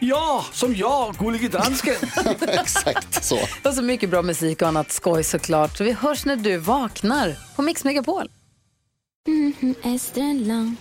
[0.00, 1.94] Ja, som jag, Gullige Dansken.
[2.48, 3.38] Exakt så.
[3.64, 5.76] Och så mycket bra musik och annat skoj såklart.
[5.76, 8.30] Så vi hörs när du vaknar på Mix Megapol.
[9.82, 10.74] Estrella.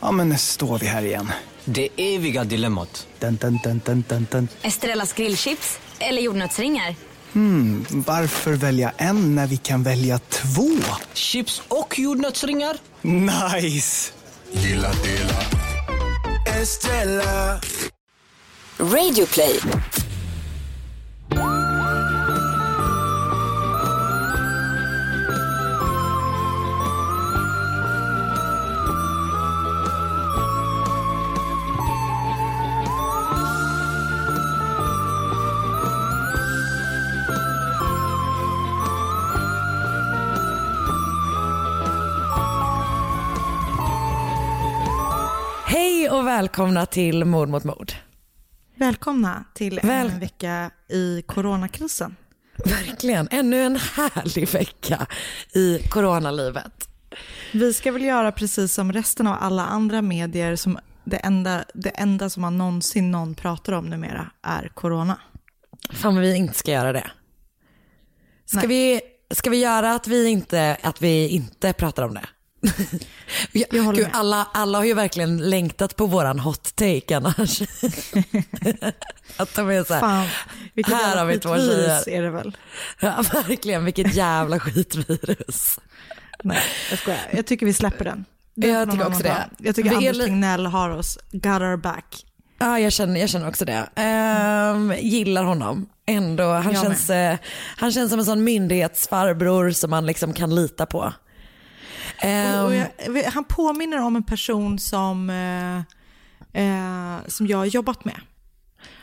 [0.00, 1.32] Ja, men nu står vi här igen.
[1.64, 3.06] Det eviga dilemmat.
[3.18, 4.48] Dun, dun, dun, dun, dun, dun.
[4.62, 6.94] Estrellas grillchips eller jordnötsringar.
[7.90, 10.68] Varför välja en när vi kan välja två?
[11.12, 12.76] Chips och jordnötsringar.
[13.02, 14.12] Nice!
[16.62, 17.60] Estrella.
[18.78, 19.60] Radioplay.
[45.64, 48.05] Hej och välkomna till Mord mot mord.
[48.78, 52.16] Välkomna till Väl- en vecka i coronakrisen.
[52.64, 55.06] Verkligen, ännu en härlig vecka
[55.54, 56.88] i coronalivet.
[57.52, 61.88] Vi ska väl göra precis som resten av alla andra medier som det enda, det
[61.90, 65.18] enda som man någonsin någon pratar om numera är corona.
[65.90, 67.10] Fan vad vi inte ska göra det.
[68.44, 68.66] Ska, Nej.
[68.66, 69.00] vi,
[69.34, 72.26] ska vi göra att vi inte, att vi inte pratar om det?
[73.52, 77.62] Jag håller Gud, alla, alla har ju verkligen längtat på våran hot take annars.
[79.36, 82.08] att de är så här, Fan, har vi två tjejer.
[82.08, 82.56] är det väl?
[83.00, 85.80] Ja, verkligen, vilket jävla skitvirus.
[86.42, 87.20] Nej, jag skojar.
[87.32, 88.24] Jag tycker vi släpper den.
[88.54, 89.48] Den Jag tycker också det.
[89.58, 92.24] Jag tycker Vi Anders Tegnell har oss, got our back.
[92.58, 93.86] Ja, jag känner, jag känner också det.
[93.94, 96.52] Ehm, gillar honom ändå.
[96.52, 97.36] Han Jag känns, eh,
[97.76, 101.12] han känns som en sån myndighetsfarbror som man liksom kan lita på.
[102.20, 105.76] Ehm, Och jag, han påminner om en person som, eh,
[106.62, 108.20] eh, som jag har jobbat med.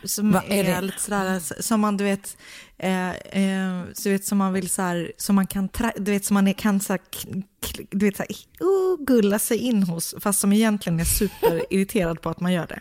[0.04, 2.36] Som är är, lite sådär, som man du vet,
[2.78, 6.34] eh, eh, du vet som man vill så här, som man kan, du vet som
[6.34, 8.36] man är, kan så här, k- k- du vet så här,
[8.66, 12.80] oh, gulla sig in hos, fast som egentligen är superirriterad på att man gör det.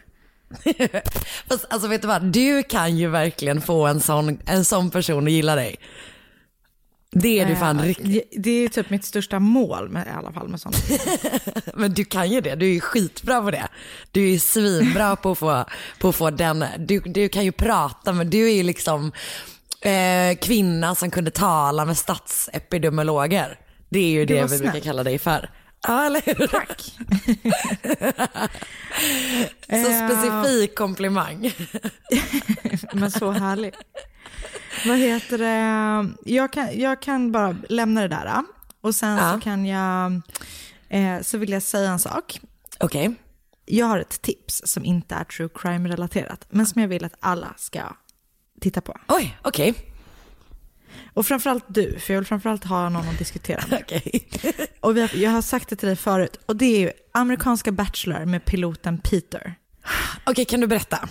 [1.48, 5.26] Fast, alltså vet du vad, du kan ju verkligen få en sån, en sån person
[5.26, 5.76] att gilla dig.
[7.16, 8.06] Det är du fan Eh, riktigt.
[8.32, 10.78] det- Det är typ mitt största mål med, i alla fall med sånt.
[11.74, 13.68] Men du kan ju det, du är ju skitbra på det.
[14.12, 15.66] Du är ju svinbra på att få,
[16.00, 19.12] på att få den, du, du kan ju prata men du är ju liksom
[19.82, 23.60] eh, kvinnan som kunde tala med statsepidemiologer.
[23.90, 25.50] Det är ju det, var vi brukar kalla dig för.
[25.88, 26.48] Ja, eller hur?
[26.48, 26.82] Tack.
[29.70, 31.52] Så Eh, specifik komplimang.
[32.94, 33.76] Men så härligt.
[34.86, 36.14] Vad heter det?
[36.32, 38.44] Jag kan, jag kan bara lämna det där.
[38.82, 39.34] Och sen Ja.
[39.34, 40.22] så kan jag,
[40.90, 42.40] eh, så vill jag säga en sak.
[42.80, 43.14] Okej.
[43.66, 47.54] Jag har ett tips som inte är true crime-relaterat, men som jag vill att alla
[47.58, 47.82] ska
[48.62, 48.98] titta på.
[49.08, 49.74] Oj, okej.
[51.14, 53.80] Och framförallt du, för jag vill framförallt ha någon att diskutera med.
[53.84, 54.28] Okej.
[54.80, 58.26] Och har, jag har sagt det till dig förut, och det är ju amerikanska Bachelor
[58.26, 59.56] med piloten Peter.
[60.26, 61.10] Okej, kan du berätta?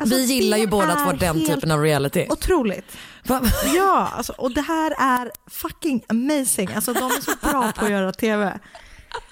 [0.00, 2.26] Alltså, vi gillar ju det båda två den typen av reality.
[2.28, 2.96] Otroligt.
[3.26, 3.40] Va?
[3.74, 6.68] Ja, alltså, och det här är fucking amazing.
[6.74, 8.44] Alltså, de är så bra på att göra tv.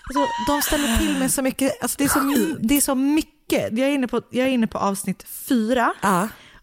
[0.07, 1.83] Alltså, de ställer till med så mycket.
[1.83, 3.79] Alltså, det, är så, det är så mycket.
[3.79, 5.93] Jag är inne på, jag är inne på avsnitt fyra.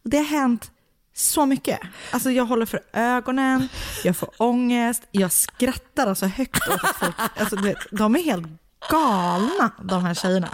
[0.04, 0.72] Och det har hänt
[1.16, 1.80] så mycket.
[2.12, 3.70] Alltså, jag håller för ögonen,
[4.04, 7.16] jag får ångest, jag skrattar alltså högt åt att folk...
[7.40, 8.48] Alltså, du vet, de är helt
[8.90, 10.50] galna, de här tjejerna.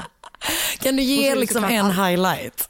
[0.80, 2.70] Kan du ge det liksom en highlight?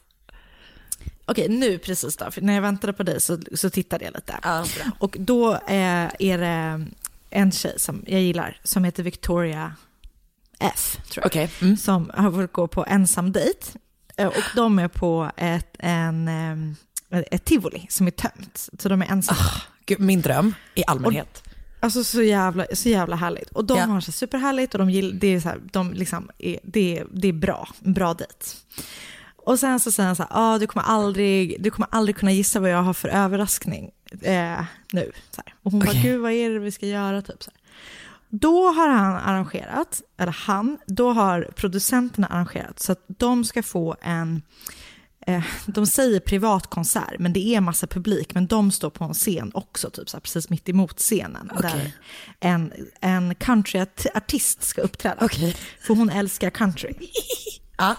[1.30, 4.40] Okej, nu precis då, för när jag väntade på dig så, så tittade jag lite.
[4.44, 4.66] Ja.
[5.00, 6.86] Och då eh, är det
[7.30, 9.76] en tjej som jag gillar, som heter Victoria
[10.60, 11.26] F, tror jag.
[11.26, 11.50] Okej.
[11.62, 11.78] Mm.
[11.78, 13.60] Som har fått gå på ensam dejt.
[14.18, 16.28] Eh, Och de är på ett, en,
[17.10, 18.70] eh, ett tivoli som är tömt.
[18.80, 19.40] Så de är ensamma.
[19.86, 21.44] Gud, min dröm i allmänhet.
[21.80, 23.50] Alltså så jävla, så jävla härligt.
[23.50, 23.86] Och de Ja.
[23.86, 27.08] har så superhärligt och de gill, det, är så här, de liksom är, det, är,
[27.14, 28.34] det är bra, en bra dejt.
[29.48, 32.32] Och sen så säger han så här, ah, du, kommer aldrig, du kommer aldrig kunna
[32.32, 33.92] gissa vad jag har för överraskning
[34.22, 35.12] eh, nu.
[35.64, 36.02] Och hon bara, Okej.
[36.02, 37.22] gud vad är det vi ska göra?
[37.22, 37.60] Typ, så här.
[38.30, 43.96] Då har han arrangerat, eller han, då har producenterna arrangerat så att de ska få
[44.02, 44.42] en,
[45.28, 49.52] eh, de säger privatkonsert, men det är massa publik, men de står på en scen
[49.54, 51.92] också, typ så här, precis mitt emot scenen, där
[52.40, 55.26] en, en countryartist ska uppträda.
[55.26, 55.56] Okej.
[55.82, 56.94] För hon älskar country.
[57.78, 57.96] Ja.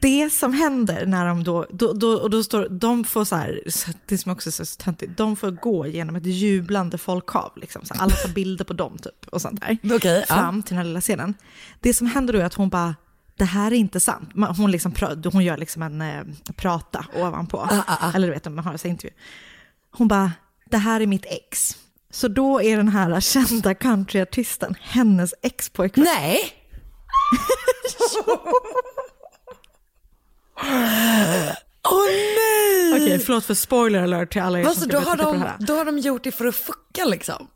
[0.00, 3.60] Det som händer när de då, då, då, och då står, de får så här,
[4.06, 7.94] det som också är så töntigt, de får gå genom ett jublande folkhav, liksom, så
[7.94, 9.78] här, alla tar bilder på dem typ och sånt där.
[9.82, 10.26] Ja.
[10.26, 11.34] Fram till den här lilla scenen.
[11.80, 12.94] Det som händer då är att hon bara,
[13.36, 14.30] det här är inte sant.
[14.56, 14.94] Hon, liksom,
[15.32, 16.22] hon gör liksom en eh,
[16.56, 17.68] prata ovanpå,
[18.14, 19.14] eller du vet, man har en intervju.
[19.90, 20.32] Hon bara,
[20.70, 21.76] det här är mitt ex.
[22.10, 26.04] Så då är den här kända countryartisten hennes ex-pojkvän.
[26.04, 26.52] Nej!
[31.90, 32.92] Åh nej!
[32.94, 35.32] Okej, förlåt för spoiler alert till alla er Alltså, som då, ska har börja titta
[35.32, 35.66] på det de, här.
[35.66, 37.48] då har de gjort det för att fucka liksom?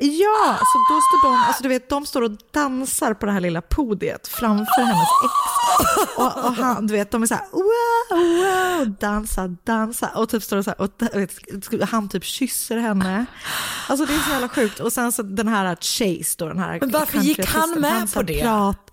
[0.00, 3.40] Ja, så då står de, alltså du vet, de står och dansar på det här
[3.40, 5.32] lilla podiet framför hennes ex.
[6.16, 8.36] Och, och han, du vet, de är så här, wow,
[8.78, 10.08] wow, dansa, dansa.
[10.14, 10.90] Och typ står och så här, och
[11.72, 13.26] vet, han typ kysser henne.
[13.88, 14.80] Alltså det är så jävla sjukt.
[14.80, 18.18] Och sen så den här Chase då, den här Men varför gick han med så
[18.18, 18.42] på det?
[18.42, 18.85] Prat.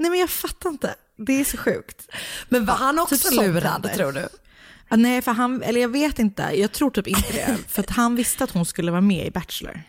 [0.00, 0.94] Nej men jag fattar inte.
[1.16, 2.08] Det är så sjukt.
[2.48, 4.28] Men var han också typ lurad tror du?
[4.96, 7.56] Nej, för han, eller jag vet inte, jag tror typ inte det.
[7.68, 9.82] För att han visste att hon skulle vara med i Bachelor.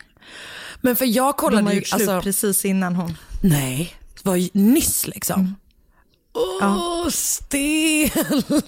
[0.82, 3.18] Men för jag De kollade har ju, gjort slut alltså, precis innan hon...
[3.42, 5.56] nej, det var ju nyss liksom.
[6.34, 8.50] Åh, stelt!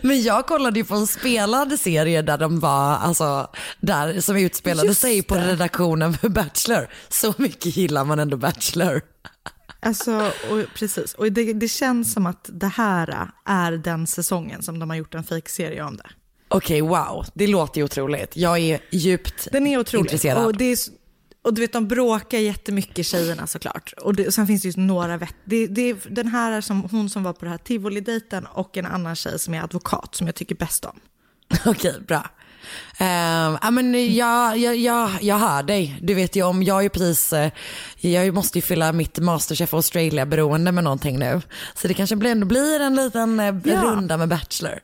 [0.00, 3.48] Men jag kollade ju på en spelad serie där de var, alltså,
[3.80, 5.52] där som utspelade Just sig på det.
[5.52, 6.88] redaktionen för Bachelor.
[7.08, 9.00] Så mycket gillar man ändå Bachelor.
[9.80, 11.14] Alltså, och, precis.
[11.14, 15.14] Och det, det känns som att det här är den säsongen som de har gjort
[15.14, 16.06] en fejkserie om det.
[16.48, 18.36] Okej, wow, det låter ju otroligt.
[18.36, 20.04] Jag är djupt Den är otrolig.
[20.04, 20.44] intresserad.
[20.44, 20.88] Och, det är, s-
[21.44, 23.92] och du vet, de bråkar jättemycket tjejerna såklart.
[24.02, 25.36] Och, det, och sen finns det ju några vett...
[25.44, 28.86] Det, det, den här är som hon som var på det här tivoli-dejten och en
[28.86, 31.00] annan tjej som är advokat som jag tycker bäst om.
[31.64, 32.26] Okej, bra.
[32.98, 35.98] Ehm, ja, men jag, jag, jag, jag hör dig.
[36.02, 37.52] Du vet ju om, jag är precis, eh,
[38.00, 41.40] jag måste ju fylla mitt Masterchef Australia-beroende med någonting nu.
[41.74, 43.82] Så det kanske blir, ändå blir en liten eh, Ja.
[43.82, 44.78] runda med Bachelor.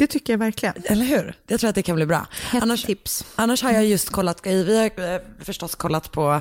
[0.00, 0.74] Det tycker jag verkligen.
[0.84, 1.34] Eller hur?
[1.46, 2.26] Jag tror att det kan bli bra.
[2.52, 3.24] Annars, tips.
[3.36, 6.40] annars har jag just kollat, vi har eh, förstås kollat på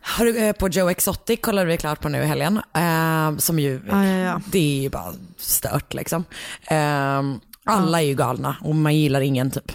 [0.00, 2.60] har du, eh, på Joe Exotic kollade vi klart på nu i helgen.
[2.74, 4.40] Eh, som ju, Ja, ja, ja.
[4.46, 6.24] det är ju bara stört liksom.
[6.62, 7.22] Eh,
[7.64, 9.72] alla är ju galna och man gillar ingen typ.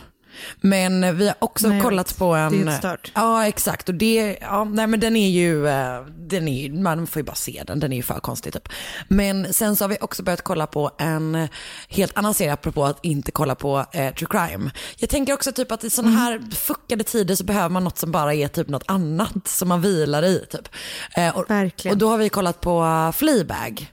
[0.61, 2.65] Men vi har också Nej, kollat på en...
[2.65, 3.11] Det är stört.
[3.15, 7.19] Ja exakt och det, ja, nej men den är ju, eh, den är, man får
[7.19, 8.69] ju bara se den, den är ju för konstig typ.
[9.07, 11.47] Men sen så har vi också börjat kolla på en
[11.89, 14.71] helt annan serie apropå att inte kolla på eh, true crime.
[14.97, 16.21] Jag tänker också typ att i sådana Mm.
[16.21, 19.81] här fuckade tider så behöver man något som bara är typ något annat som man
[19.81, 20.69] vilar i typ.
[21.17, 21.95] Eh, och, Verkligen.
[21.95, 23.91] och då har vi kollat på uh, Fleabag.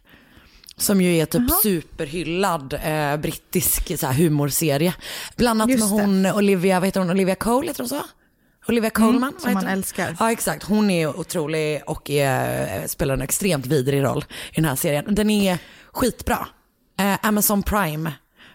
[0.79, 4.95] Som ju är typ superhyllad eh, brittisk så här, humorserie.
[5.37, 8.03] Bland annat med hon Olivia, vad heter hon, Olivia Cole heter hon så?
[8.69, 9.33] Olivia Colman.
[9.33, 10.17] vad som man älskar.
[10.21, 14.77] Ja exakt, hon är otrolig och är, spelar en extremt vidrig roll i den här
[14.77, 15.05] serien.
[15.09, 15.59] Den är
[15.93, 16.49] skitbra.
[16.99, 18.13] Eh, Amazon Prime.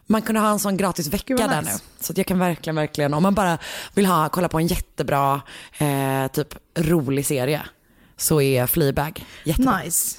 [0.08, 1.74] Man kunde ha en sån gratis vecka där nice.
[1.74, 1.80] nu.
[2.00, 3.58] Så att jag kan verkligen, verkligen, om man bara
[3.94, 5.42] vill ha, kolla på en jättebra,
[5.78, 7.62] eh, typ rolig serie
[8.18, 9.80] så är Fleabag jättebra.
[9.84, 10.18] Nice.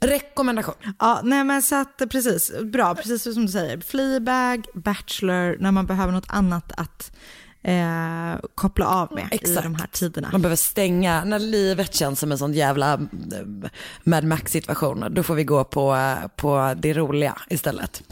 [0.00, 0.74] Rekommendation.
[0.98, 3.80] Ja, nej men så att precis, bra, precis som du säger.
[3.80, 7.12] Fleabag, Bachelor, när man behöver något annat att
[7.62, 9.62] eh, koppla av med i Exakt.
[9.62, 10.28] de här tiderna.
[10.32, 13.70] Man behöver stänga, när livet känns som en sån jävla eh,
[14.04, 18.02] Mad Max situation, då får vi gå på, eh, på det roliga istället.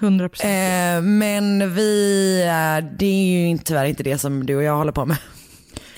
[0.00, 0.50] 100 procent.
[0.50, 4.92] Eh, men vi, eh, det är ju tyvärr inte det som du och jag håller
[4.92, 5.16] på med.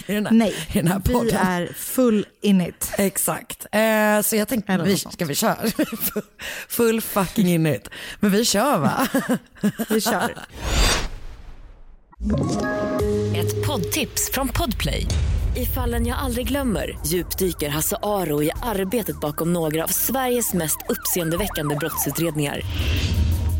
[0.09, 1.37] I den här, Nej, i den här vi podden.
[1.37, 2.93] är full in it.
[2.99, 3.67] Exakt.
[3.73, 5.57] Eh, så jag tänkte, vi, ska vi köra?
[6.69, 7.89] Full fucking in it.
[8.21, 9.09] Men vi kör va?
[9.89, 10.35] Vi kör.
[13.37, 15.07] Ett poddtips från Podplay.
[15.57, 20.79] I fallen jag aldrig glömmer djupdyker Hasse Aro i arbetet bakom några av Sveriges mest
[20.89, 22.61] uppseendeväckande brottsutredningar.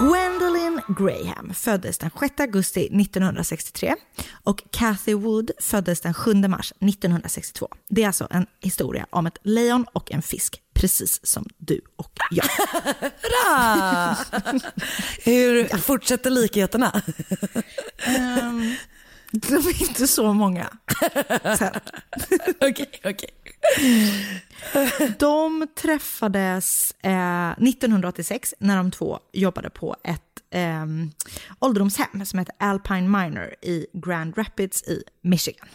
[0.00, 3.94] Gwendolyn Graham föddes den 6 augusti 1963
[4.44, 7.68] och Kathy Wood föddes den 7 mars 1962.
[7.88, 12.12] Det är alltså en historia om ett lejon och en fisk, precis som du och
[12.30, 12.44] jag.
[13.22, 14.16] Hurra!
[15.24, 17.02] Hur fortsätter likheterna?
[17.98, 18.74] Ehm,
[19.32, 20.68] de är inte så många.
[22.60, 23.30] Okej, okej.
[25.18, 30.86] De träffades eh, 1986 när de två jobbade på ett eh,
[31.58, 35.68] ålderdomshem som heter Alpine Minor i Grand Rapids i Michigan.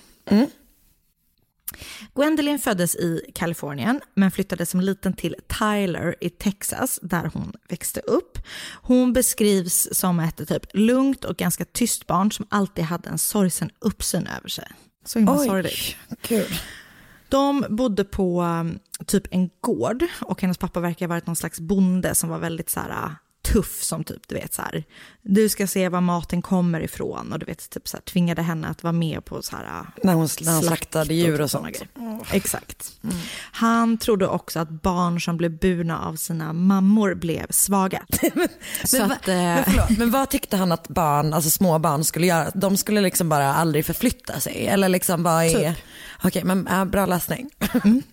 [2.16, 8.00] Gwendolyn föddes i Kalifornien men flyttade som liten till Tyler i Texas där hon växte
[8.00, 8.40] upp.
[8.82, 13.70] Hon beskrivs som ett typ lugnt och ganska tyst barn som alltid hade en sorgsen
[13.80, 14.68] uppsyn över sig.
[15.06, 15.96] Så himla sorgligt.
[16.22, 16.60] kul.
[17.30, 21.60] De bodde på um, typ en gård och hennes pappa verkar ha varit någon slags
[21.60, 23.12] bonde som var väldigt så här uh,
[23.46, 24.84] tuff som typ, du vet så här,
[25.22, 28.68] du ska se var maten kommer ifrån och du vet typ så här, tvingade henne
[28.68, 31.64] att vara med på så här uh, När hon, när slakt slaktade djur och såna
[31.64, 31.94] sånt.
[31.96, 32.20] grejer.
[32.32, 32.92] Exakt.
[33.52, 38.06] Han trodde också att barn som blev burna av sina mammor blev svaga.
[38.84, 41.80] så Men, va, att, eh, men, förlåt, men vad tyckte han att barn, alltså små
[41.80, 42.52] barn skulle göra?
[42.54, 44.68] De skulle liksom bara aldrig förflytta sig?
[44.68, 45.74] Eller liksom vad är...
[45.74, 45.84] Typ.
[46.24, 47.50] Okej, men äh, bra läsning.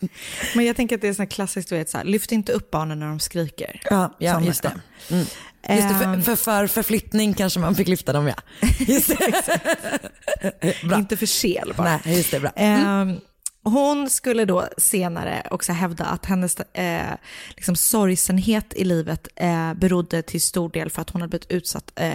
[0.54, 2.70] men jag tänker att det är så klassiskt, du vet, så här, lyft inte upp
[2.70, 3.80] barnen när de skriker.
[3.90, 4.72] Ja, ja Som- just det.
[5.10, 5.26] Mm.
[5.68, 6.22] Just det, för, Ehm.
[6.22, 8.34] för, för förflyttning kanske man fick lyfta dem ja.
[8.78, 9.10] Just.
[10.96, 12.00] Inte för sel bara.
[12.04, 12.50] Nej, just det, bra.
[12.56, 13.20] Ehm,
[13.62, 17.14] hon skulle då senare också hävda att hennes eh,
[17.56, 21.92] liksom sorgsenhet i livet eh, berodde till stor del för att hon hade blivit utsatt
[21.96, 22.12] eh,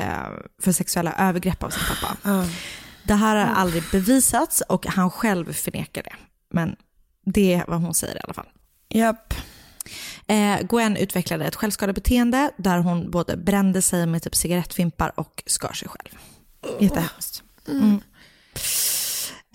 [0.62, 2.46] för sexuella övergrepp av sin pappa.
[3.04, 6.16] Det här har aldrig bevisats och han själv förnekar det.
[6.54, 6.76] Men
[7.26, 8.48] det är vad hon säger i alla fall.
[8.90, 9.34] Japp.
[10.28, 15.74] Eh, Gwen utvecklade ett självskadebeteende där hon både brände sig med typ cigarettfimpar och skar
[15.74, 16.18] sig själv.
[16.80, 17.44] Jättehemskt.
[17.68, 18.02] Mm.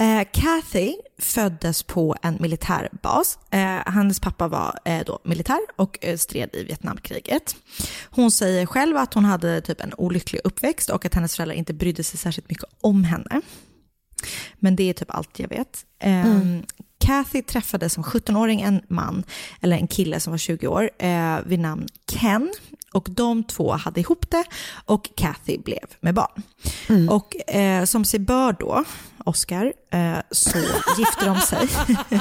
[0.01, 3.39] Eh, Kathy föddes på en militärbas.
[3.51, 7.57] Eh, hennes pappa var eh, då militär och stred i Vietnamkriget.
[8.11, 11.75] Hon säger själv att hon hade typ en olycklig uppväxt och att hennes föräldrar inte
[11.75, 13.41] brydde sig särskilt mycket om henne.
[14.55, 15.85] Men det är typ allt jag vet.
[15.99, 16.41] Eh,
[16.99, 19.25] Kathy träffade som 17-åring en man,
[19.61, 22.53] eller en kille som var 20 år, eh, vid namn Ken.
[22.93, 24.45] Och de två hade ihop det
[24.85, 26.43] och Kathy blev med barn.
[27.11, 28.85] Och eh, som sig bör då,
[29.25, 30.59] Oscar, eh, så
[30.99, 31.69] gifte de sig.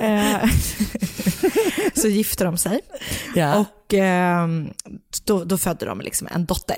[0.00, 0.48] Eh,
[1.94, 2.80] så gifte de sig.
[3.34, 3.58] Ja.
[3.58, 4.48] Och eh,
[5.24, 6.76] då, då födde de liksom en dotter.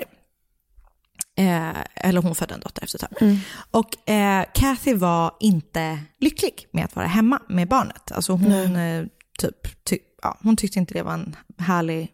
[1.37, 3.37] Eh, eller hon födde en dotter efter ett tag.
[3.71, 8.11] Och eh, Kathy var inte lycklig med att vara hemma med barnet.
[8.11, 9.05] Alltså hon, eh,
[9.39, 12.11] typ, ty, ja, hon tyckte inte det var en härlig,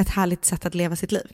[0.00, 1.32] ett härligt sätt att leva sitt liv.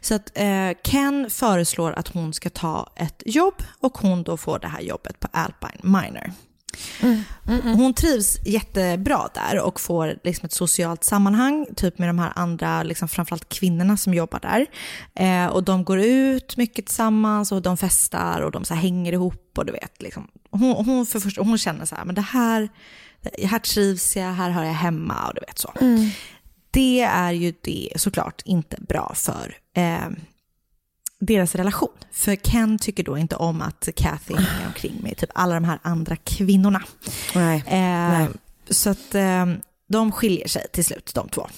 [0.00, 4.58] Så att eh, Ken föreslår att hon ska ta ett jobb och hon då får
[4.58, 5.80] det här jobbet på Alpine
[7.02, 7.74] Minor.
[7.74, 12.82] Hon trivs jättebra där och får liksom ett socialt sammanhang, typ med de här andra,
[12.82, 14.66] liksom framförallt kvinnorna som jobbar där.
[15.14, 19.58] Eh, och de går ut mycket tillsammans och de festar och de så hänger ihop
[19.58, 20.28] och du vet, liksom.
[20.50, 22.68] hon, hon, för först, hon känner så här, men det här,
[23.42, 25.72] här trivs jag, här har jag hemma och du vet så.
[26.70, 30.08] Det är ju det såklart inte bra för eh,
[31.26, 31.88] deras relation.
[32.12, 35.78] För Ken tycker då inte om att Kathy hänger omkring med typ alla de här
[35.82, 36.82] andra kvinnorna.
[37.34, 37.64] Nej.
[37.66, 38.28] Eh, Nej.
[38.70, 39.46] Så att eh,
[39.88, 41.48] de skiljer sig till slut, de två.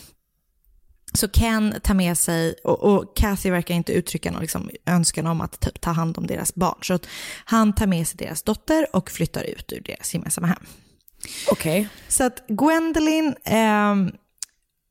[1.13, 5.41] Så Ken tar med sig, och, och Kathy verkar inte uttrycka någon liksom önskan om
[5.41, 6.79] att typ ta hand om deras barn.
[6.83, 7.07] Så att
[7.45, 10.67] han tar med sig deras dotter och flyttar ut ur deras gemensamma hem.
[11.51, 11.89] Okej.
[12.09, 14.13] Så att Gwendolyn, ehm,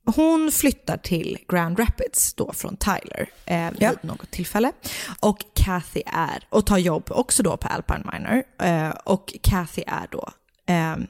[0.05, 3.93] hon flyttar till Grand Rapids då från Tyler eh, vid Ja.
[4.01, 4.71] något tillfälle.
[5.19, 8.43] Och Kathy är, och tar jobb också då på Alpine Minor.
[8.61, 10.29] Eh, och Kathy är då
[10.65, 11.07] ehm,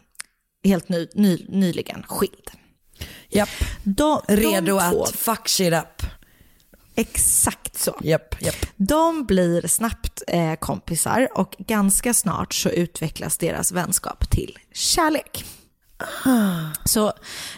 [0.64, 2.52] helt ny, ny, nyligen skild.
[3.30, 3.50] Japp.
[3.84, 6.02] De, de Redo två- att fuck shit up.
[6.96, 7.98] Exakt så.
[8.02, 8.56] Japp, japp.
[8.76, 15.46] De blir snabbt eh, kompisar och ganska snart så utvecklas deras vänskap till kärlek.
[16.86, 17.14] Så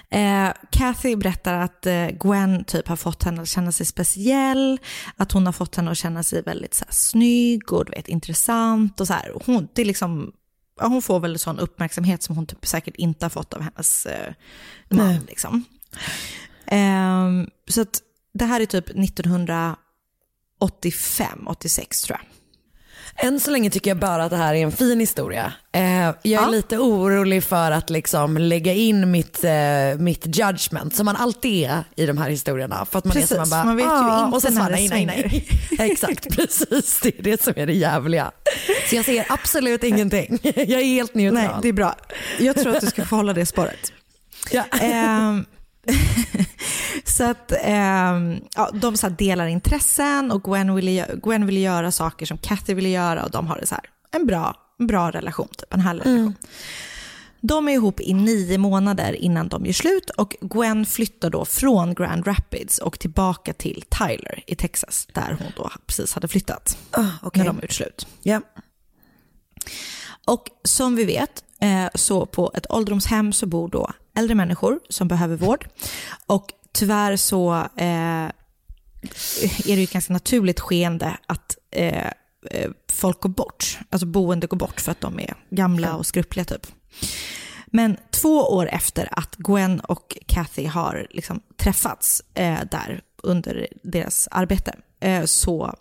[0.09, 4.79] eh, Kathy berättar att eh, Gwen typ har fått henne att känna sig speciell,
[5.15, 8.07] att hon har fått henne att känna sig väldigt så här, snygg och du vet,
[8.07, 9.33] intressant och så här.
[9.45, 10.31] Hon, det är liksom,
[10.79, 14.05] ja, hon får väl sån uppmärksamhet som hon typ säkert inte har fått av hennes
[14.05, 14.33] eh,
[14.89, 15.19] man.
[15.27, 15.63] Liksom.
[16.65, 18.01] Ehm, så att
[18.33, 22.27] det här är typ 1985, 86 tror jag.
[23.15, 25.53] Än så länge tycker jag bara att det här är en fin historia.
[25.73, 26.49] Eh, jag är Ja.
[26.49, 29.51] lite orolig för att liksom lägga in mitt, eh,
[29.99, 32.85] mitt judgment som man alltid är i de här historierna.
[32.91, 34.49] För att man Precis, är så man bara, man vet ju "Ah", inte och så
[34.49, 35.89] när det nej, nej, nej.
[35.91, 36.99] Exakt, precis.
[37.03, 38.31] Det är det som är det jävliga.
[38.89, 40.39] Så jag ser absolut ingenting.
[40.43, 41.43] Jag är helt neutral.
[41.43, 41.95] Nej, det är bra.
[42.39, 43.91] Jag tror att du ska få hålla det spåret.
[44.51, 44.63] Ja.
[44.81, 45.45] Ehm,
[47.05, 52.25] så att ehm, ja, de så delar intressen och Gwen ville, Gwen ville göra saker
[52.25, 55.73] som Kathy ville göra och de har så här, en bra, en bra relation, typ,
[55.73, 56.35] en härlig relation.
[57.41, 61.93] De är ihop i nio månader innan de gör slut och Gwen flyttar då från
[61.93, 66.77] Grand Rapids och tillbaka till Tyler i Texas där hon då precis hade flyttat
[67.21, 67.43] okej.
[67.43, 68.07] när de gjort slut.
[68.23, 68.41] Ja.
[70.25, 75.07] Och som vi vet, eh, så på ett ålderdomshem så bor då äldre människor som
[75.07, 75.67] behöver vård.
[76.27, 78.31] Och tyvärr så eh,
[79.65, 82.07] är det ju ett ganska naturligt skeende att eh,
[82.51, 83.79] eh, folk går bort.
[83.89, 86.67] Alltså boende går bort för att de är gamla och skruppliga typ.
[87.67, 94.27] Men två år efter att Gwen och Kathy har liksom träffats eh, där under deras
[94.31, 95.73] arbete eh, så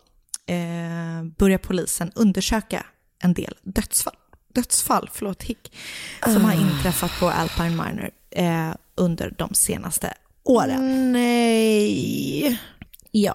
[0.47, 2.87] eh, börjar polisen undersöka
[3.23, 4.17] en del dödsfall,
[4.55, 5.77] dödsfall förlåt, hick,
[6.25, 10.15] som har inträffat på Alpine Miner eh, under de senaste
[10.45, 11.13] åren.
[11.13, 12.61] Nej.
[13.11, 13.35] Ja.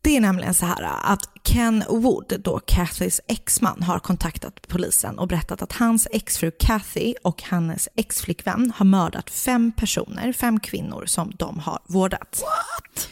[0.00, 5.28] Det är nämligen så här att Ken Wood, då Cathys exman, har kontaktat polisen och
[5.28, 11.32] berättat att hans exfru Kathy och hennes exflickvän har mördat fem personer, fem kvinnor som
[11.38, 12.42] de har vårdat.
[12.42, 13.08] What?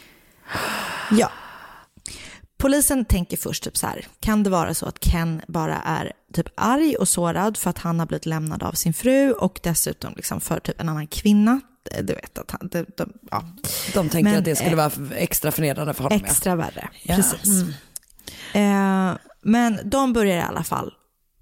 [1.10, 1.30] Ja.
[2.64, 6.46] Polisen tänker först typ så här, kan det vara så att Ken bara är typ
[6.54, 10.40] arg och sårad för att han har blivit lämnad av sin fru och dessutom liksom
[10.40, 11.60] för typ en annan kvinna?
[12.02, 13.44] Du vet att han, de, de, ja.
[13.94, 16.18] De tänker Men, att det skulle eh, vara extra förnedrande för honom.
[16.22, 16.26] ja.
[16.26, 17.16] Extra värre, Ja.
[17.16, 17.62] precis.
[18.54, 19.10] Mm.
[19.12, 20.92] Eh, men de börjar i alla fall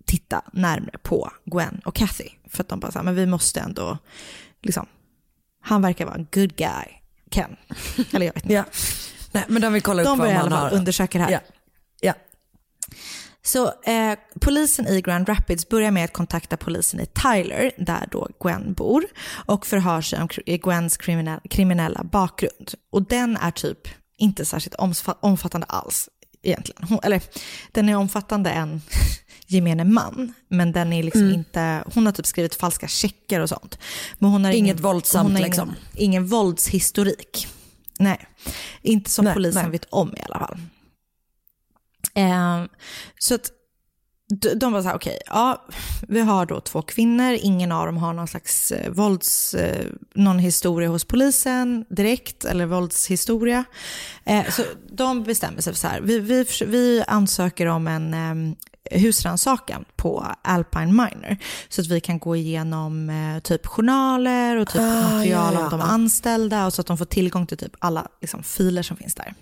[0.07, 2.29] titta närmare på Gwen och Kathy.
[2.49, 3.99] För att de bara så här, men vi måste ändå,
[4.63, 4.87] liksom,
[5.61, 6.87] han verkar vara en good guy,
[7.31, 7.57] Ken.
[8.13, 8.55] Eller jag vet inte.
[8.55, 8.65] Ja.
[9.33, 10.73] Nej, men de vill kolla upp De vad börjar i man har.
[10.73, 11.31] undersöka det här.
[11.31, 11.41] Ja.
[12.01, 12.15] Ja.
[13.45, 18.29] Så eh, polisen i Grand Rapids börjar med att kontakta polisen i Tyler, där då
[18.43, 19.05] Gwen bor,
[19.47, 22.73] och förhör sig om Gwens kriminell, kriminella bakgrund.
[22.91, 23.79] Och den är typ
[24.19, 26.09] inte särskilt omfa- omfattande alls
[26.43, 26.83] egentligen.
[26.89, 27.23] Hon, eller
[27.73, 28.83] den är omfattande än
[29.47, 31.35] gemene man, men den är liksom Mm.
[31.35, 33.79] inte, hon har typ skrivit falska checkar och sånt.
[34.19, 35.69] Men hon har Inget ingen, våldsamt hon har liksom.
[35.69, 37.49] Ingen, ingen våldshistorik.
[37.99, 38.27] Nej,
[38.83, 39.73] inte som Nej, polisen nej.
[39.73, 40.59] vet om i alla fall.
[42.15, 42.65] Eh,
[43.19, 43.51] så att
[44.57, 45.67] de var så här, okej, ja,
[46.09, 50.39] vi har då två kvinnor, ingen av dem har någon slags eh, vålds, eh, någon
[50.39, 53.65] historia hos polisen direkt, eller våldshistoria.
[54.25, 58.57] Eh, så de bestämmer sig för så här, vi, vi, vi ansöker om en
[58.91, 64.81] husrannsakan på Alpine Miner, så att vi kan gå igenom eh, typ journaler och typ
[64.83, 65.65] Ah, material ja, ja.
[65.65, 68.97] om de anställda, och så att de får tillgång till typ alla liksom, filer som
[68.97, 69.35] finns där.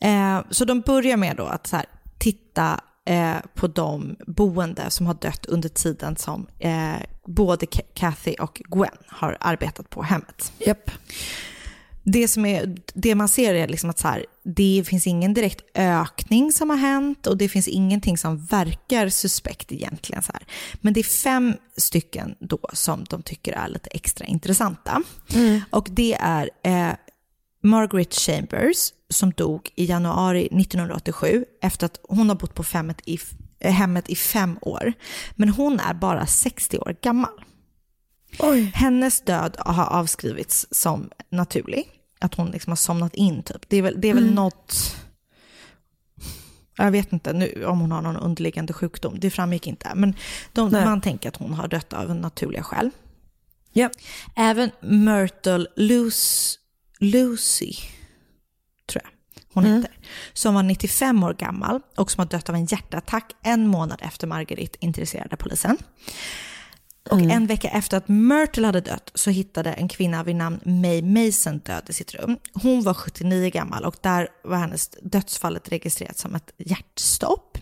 [0.00, 1.86] Eh, så de börjar med då att så här,
[2.18, 6.94] titta eh, på de boende som har dött under tiden som eh,
[7.26, 10.52] både Ka- Kathy och Gwen har arbetat på hemmet.
[10.58, 10.90] Japp.
[12.08, 15.64] Det, som är, det man ser är liksom att så här, det finns ingen direkt
[15.74, 20.22] ökning som har hänt och det finns ingenting som verkar suspekt egentligen.
[20.22, 20.42] Så här.
[20.80, 25.02] Men det är fem stycken då som de tycker är lite extra intressanta.
[25.70, 26.94] Och det är eh,
[27.62, 32.64] Margaret Chambers som dog i januari 1987 efter att hon har bott på
[33.04, 33.18] i,
[33.60, 34.92] hemmet i fem år.
[35.34, 37.40] Men hon är bara 60 år gammal.
[38.74, 41.88] Hennes död har avskrivits som naturlig.
[42.20, 43.68] Att hon liksom har somnat in typ.
[43.68, 44.34] Det är väl, det är väl Mm.
[44.34, 44.96] något...
[46.78, 49.20] Jag vet inte nu om hon har någon underliggande sjukdom.
[49.20, 49.92] Det framgick inte.
[49.94, 50.14] Men
[50.52, 52.90] de, man tänker att hon har dött av naturliga skäl.
[53.72, 53.90] Ja.
[54.36, 56.56] Även Myrtle Lucy,
[57.00, 57.72] Lucy
[58.86, 59.10] tror jag
[59.52, 59.76] hon Mm.
[59.76, 59.98] heter,
[60.32, 64.26] som var 95 år gammal och som har dött av en hjärtattack en månad efter
[64.26, 65.78] Margaret intresserade polisen.
[67.10, 67.30] Och Mm.
[67.30, 71.58] en vecka efter att Myrtle hade dött så hittade en kvinna vid namn May Mason
[71.58, 72.36] död i sitt rum.
[72.52, 77.58] Hon var 79 gammal och där var hennes dödsfallet registrerat som ett hjärtstopp.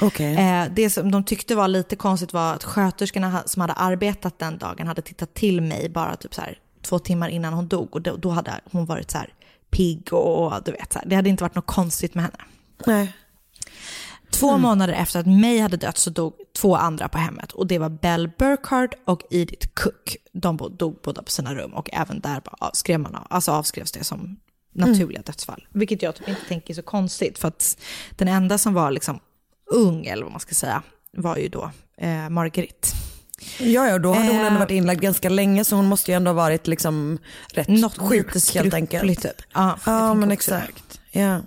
[0.00, 0.34] Okej.
[0.36, 4.58] Eh, det som de tyckte var lite konstigt var att sköterskorna som hade arbetat den
[4.58, 8.02] dagen hade tittat till mig bara typ så här två timmar innan hon dog och
[8.02, 9.32] då, då hade hon varit så här
[9.70, 11.06] pigg och du vet så här.
[11.08, 12.38] Det hade inte varit något konstigt med henne.
[12.86, 13.12] Nej.
[14.40, 17.78] Två månader efter att May hade dött så dog två andra på hemmet och det
[17.78, 20.16] var Bell Burkhardt och Edith Cook.
[20.32, 24.36] De dog båda på sina rum och även där avskrev man, alltså avskrevs det som
[24.72, 25.66] naturliga dödsfall.
[25.72, 27.78] Vilket jag typ inte tänker är så konstigt, för att
[28.10, 29.18] den enda som var liksom
[29.74, 32.88] ung, eller vad man ska säga, var ju då eh, Marguerite.
[33.58, 34.46] Ja, ja, då hade hon Eh.
[34.46, 37.18] ändå varit inlagd ganska länge så hon måste ju ändå ha varit liksom
[37.52, 39.22] rätt Något sjuk helt enkelt.
[39.22, 39.32] typ.
[39.54, 41.00] Ja, Ja, men exakt.
[41.10, 41.40] Ja.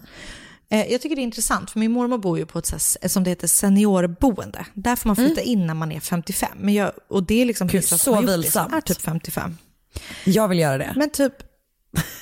[0.70, 3.08] Eh, Jag tycker det är intressant, för min mormor bor ju på ett så här,
[3.10, 4.66] som det heter seniorboende.
[4.74, 6.50] Där får man flytta in när man är 55.
[6.60, 8.74] Men jag, och det är liksom Gud, så som vilsamt.
[8.74, 9.58] är typ 55.
[10.26, 10.94] Jag vill göra det.
[10.96, 11.34] Men typ,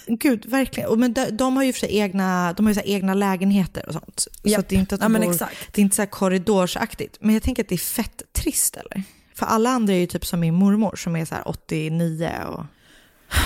[0.07, 0.99] gud verkligen.
[0.99, 3.93] Men de, de har ju för sig egna, de har ju så egna lägenheter och
[3.93, 4.19] sånt.
[4.19, 4.59] Så Japp.
[4.59, 5.55] att det är inte att de Ja, bor, exakt.
[5.71, 7.17] det är inte så här korridorsaktigt.
[7.21, 9.03] Men jag tänker att det är fett trist eller?
[9.35, 12.63] För alla andra är ju typ som min mormor som är så här 89 och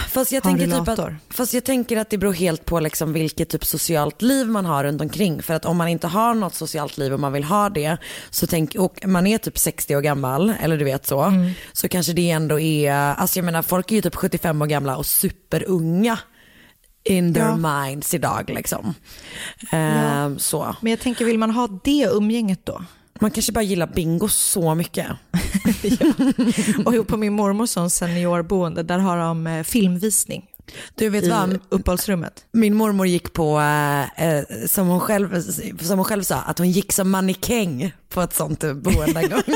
[0.09, 3.49] Fast jag, tänker typ att, fast jag tänker att det beror helt på liksom vilket
[3.49, 5.41] typ socialt liv man har runt omkring.
[5.43, 7.97] För att om man inte har något socialt liv och man vill ha det,
[8.29, 11.51] så tänk, och man är typ 60 år gammal, eller du vet så, Mm.
[11.73, 14.97] så kanske det ändå är, alltså jag menar folk är ju typ 75 år gamla
[14.97, 16.19] och superunga
[17.03, 17.85] in their Ja.
[17.85, 18.93] minds idag liksom.
[19.71, 20.75] Ehm, så.
[20.81, 22.81] Men jag tänker, vill man ha det umgänget då?
[23.21, 25.07] Man kanske bara gillar bingo så mycket.
[26.85, 30.45] Och på min mormors seniorboende, där har de eh, filmvisning
[30.95, 31.59] Du vet i vad?
[31.69, 32.45] uppehållsrummet.
[32.51, 35.41] Min mormor gick på, eh, eh, som, hon själv,
[35.81, 39.41] som hon själv sa, att hon gick som mannekäng på ett sånt boende en gång.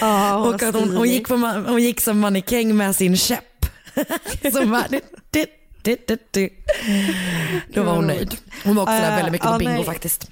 [0.00, 3.66] Ja, hon och att hon, hon, gick på, hon gick som mannekäng med sin käpp.
[4.52, 4.84] som bara,
[5.30, 5.46] du,
[5.82, 6.50] du, du.
[7.74, 8.36] Då var hon nöjd.
[8.64, 9.84] Hon var också där Eh, väldigt mycket ja, på bingo nej.
[9.84, 10.30] faktiskt.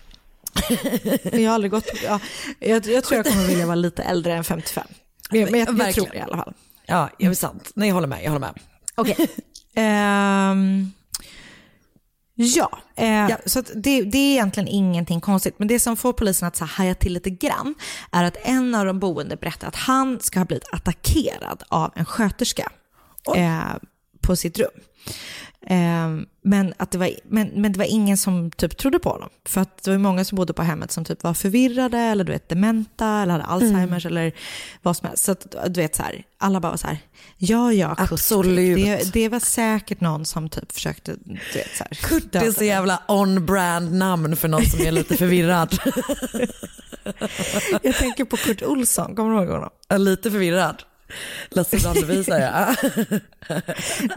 [1.32, 2.20] Jag har aldrig gått ja,
[2.58, 4.86] jag, jag tror jag kommer vilja vara lite äldre än 55.
[5.30, 5.92] Men, jag, jag Verkligen.
[5.92, 6.54] tror det i alla fall.
[6.86, 7.72] Ja, det är sant.
[7.74, 8.24] Nej, jag håller med.
[8.24, 8.60] Jag håller med.
[8.94, 9.16] Okej.
[9.78, 10.92] Ehm,
[12.34, 15.58] ja, eh, så att det, det är egentligen ingenting konstigt.
[15.58, 17.74] Men det som får polisen att så här haja till lite grann
[18.12, 22.04] är att en av de boende berättar att han ska ha blivit attackerad av en
[22.04, 22.72] sköterska
[23.36, 23.74] eh,
[24.20, 24.70] på sitt rum.
[25.68, 26.08] Eh,
[26.42, 29.28] men, att det var, men, men det var ingen som typ trodde på honom.
[29.44, 32.32] För att det var många som bodde på hemmet som typ var förvirrade eller du
[32.32, 34.32] vet dementa eller hade Alzheimers eller
[34.82, 35.24] vad som helst.
[35.24, 36.98] Så att, du vet så här, alla bara var så här,
[37.36, 38.76] ja ja Kurt, Absolut.
[38.84, 41.94] Det, det var säkert någon som typ försökte, du vet så här.
[42.02, 45.78] Kurt är så jävla on-brand namn för någon som är lite förvirrad.
[47.82, 49.70] Jag tänker på Kurt Olsson, kommer du ihåg honom?
[49.96, 50.82] Lite förvirrad.
[51.50, 52.76] Lasse Brandeby säger jag.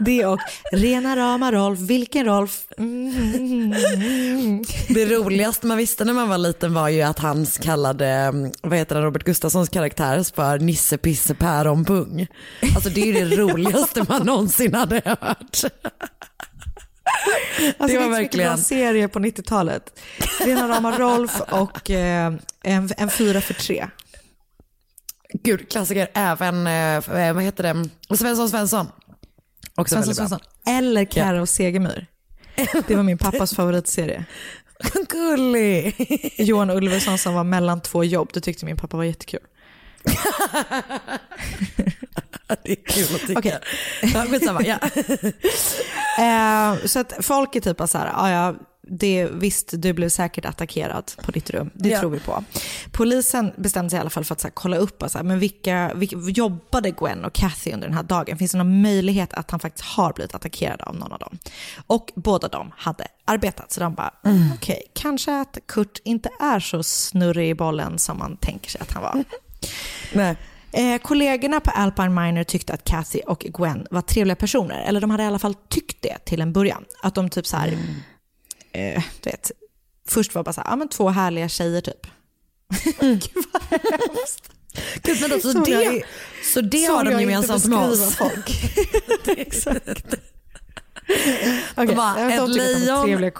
[0.00, 0.40] Det och
[0.72, 2.66] rena rama Rolf, vilken Rolf?
[2.78, 3.74] Mm.
[4.88, 8.94] Det roligaste man visste när man var liten var ju att han kallade, vad heter
[8.94, 12.26] det, Robert Gustafssons karaktär för Nisse Pisse Päron Pung.
[12.74, 15.64] Alltså det är ju det roligaste man någonsin hade hört.
[17.78, 20.00] Alltså, det var det verkligen, en serie på 90-talet.
[20.44, 23.86] Rena rama Rolf och eh, en, en fyra för tre.
[25.32, 28.86] Gud klassiker, även, eh, vad heter det, Svensson Svensson.
[29.76, 30.14] Också Svensson.
[30.14, 30.40] Svensson.
[30.66, 32.06] Eller Karo Segemyhr.
[32.88, 34.24] Det var min pappas favoritserie.
[35.08, 35.94] Gullig.
[36.38, 39.40] Johan Ulveson som var mellan två jobb, det tyckte min pappa var jättekul.
[42.62, 43.38] Det är kul att tycka.
[43.38, 43.58] Okej.
[44.14, 44.78] Ja, skitsamma, ja.
[46.18, 48.54] Eh, så att folk är typ så här, "Ja, ja,
[48.90, 52.00] det, visst du blev säkert attackerad på ditt rum, det Ja.
[52.00, 52.44] tror vi på.
[52.92, 55.38] Polisen bestämde sig i alla fall för att här, kolla upp, och så här, men
[55.38, 58.38] vilka, vilka, jobbade Gwen och Kathy under den här dagen?
[58.38, 61.38] Finns det någon möjlighet att han faktiskt har blivit attackerad av någon av dem?
[61.86, 64.14] Och båda de hade arbetat, så de bara,
[64.54, 68.92] okej, kanske att Kurt inte är så snurrig i bollen som man tänker sig att
[68.92, 69.24] han var.
[70.12, 70.36] Nej.
[70.72, 74.82] Eh, kollegorna på Alpine Miner tyckte att Kathy och Gwen var trevliga personer.
[74.82, 76.84] Eller de hade i alla fall tyckt det till en början.
[77.02, 77.78] Att de typ så här,
[78.72, 79.50] eh, du vet,
[80.08, 82.06] först var bara så här, ja men två härliga tjejer typ.
[83.00, 84.50] Gud vad hemskt.
[85.02, 86.02] Gud, men då, så, jag det, i-
[86.54, 88.16] så det har de jag gemensamt med oss.
[88.16, 88.50] Folk.
[89.38, 90.14] Exakt.
[91.76, 93.30] Okej, Bara jag ett lejon.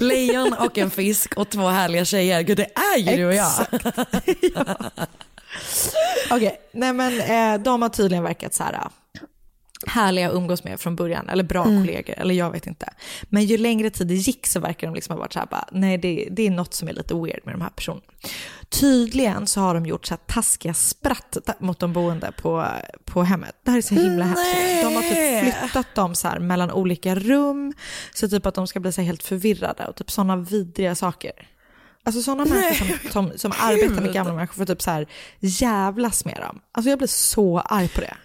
[0.00, 2.42] Lejon och en fisk och två härliga tjejer.
[2.42, 3.52] Gud det är ju du och jag.
[6.30, 8.88] Okej, nej men eh, de har tydligen verkat så här
[9.86, 12.92] härliga att umgås med från början, eller bra kollegor, eller jag vet inte.
[13.22, 15.68] Men ju längre tid det gick så verkar de liksom ha varit så här, bara,
[15.72, 18.02] nej det, det är något som är lite weird med de här personerna.
[18.68, 22.66] Tydligen så har de gjort så här taskiga spratt mot de boende på,
[23.04, 23.56] på hemmet.
[23.64, 24.82] Det här är så himla hemskt.
[24.82, 27.72] De har typ flyttat dem så här mellan olika rum,
[28.14, 31.32] så typ att de ska bli så här helt förvirrade och typ sådana vidriga saker.
[32.04, 35.06] Alltså sådana människor som, som, som arbetar med gamla människor får typ så här
[35.40, 36.60] jävlas med dem.
[36.72, 38.16] Alltså jag blir så arg på det.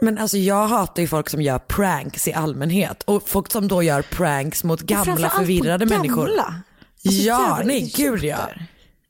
[0.00, 3.82] Men alltså jag hatar ju folk som gör pranks i allmänhet och folk som då
[3.82, 5.96] gör pranks mot gamla förvirrade gamla.
[6.02, 6.30] människor.
[6.38, 8.48] Alltså, ja, nej gud ja.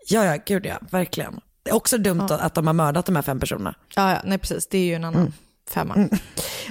[0.06, 1.40] Ja, ja, gud ja, verkligen.
[1.62, 3.74] Det är också dumt att de har mördat de här fem personerna.
[3.96, 4.66] Ja, ja, nej precis.
[4.66, 5.32] Det är ju en annan,
[5.70, 6.08] femma.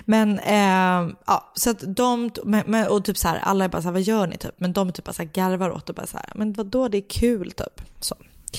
[0.05, 3.87] Men eh, ja, så att de, men, och typ så här, alla är bara så
[3.87, 4.55] här, vad gör ni typ?
[4.57, 6.97] Men de typ bara så här garvar åt och bara så här, men vadå det
[6.97, 7.81] är kul typ.
[7.99, 8.15] Så.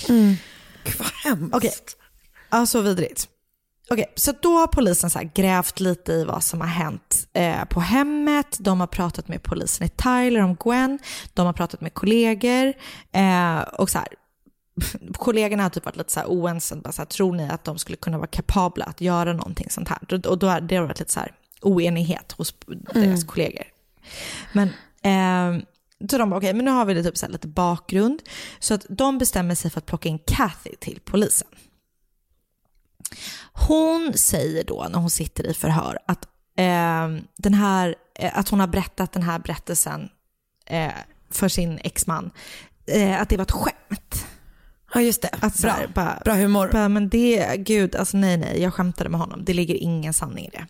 [0.07, 1.55] Gud vad hemskt.
[1.55, 1.73] Okej,
[2.51, 3.29] ja så vidrigt.
[3.91, 7.81] Okej, så då har polisen så grävt lite i vad som har hänt eh, på
[7.81, 8.57] hemmet.
[8.61, 10.99] De har pratat med polisen i Tyler om Gwen.
[11.35, 12.73] De har pratat med kollegor.
[13.13, 14.09] Eh, och så här,
[15.13, 16.77] kollegorna har typ varit lite så här oense.
[16.77, 19.89] Bara så här, tror ni att de skulle kunna vara kapabla att göra någonting sånt
[19.89, 19.99] här?
[20.29, 22.55] Och- då har det varit lite så här oenighet hos
[22.95, 23.65] deras kollegor.
[24.53, 24.69] Men
[25.03, 25.65] eh,
[26.11, 28.23] så de bara, okej, men nu har vi det typ så här lite bakgrund.
[28.59, 31.49] Så att de bestämmer sig för att plocka in Kathy till polisen.
[33.53, 36.25] Hon säger då när hon sitter i förhör att,
[36.59, 40.09] eh, den här, eh, att hon har berättat den här berättelsen
[40.67, 40.93] eh,
[41.31, 42.31] för sin exman,
[42.87, 44.27] eh, att det var ett skämt.
[44.95, 46.69] Ja just det, Att bra, här, bara, bra humor.
[46.73, 49.45] bara, men det, gud, alltså nej nej, jag skämtade med honom.
[49.45, 50.67] Det ligger ingen sanning i det.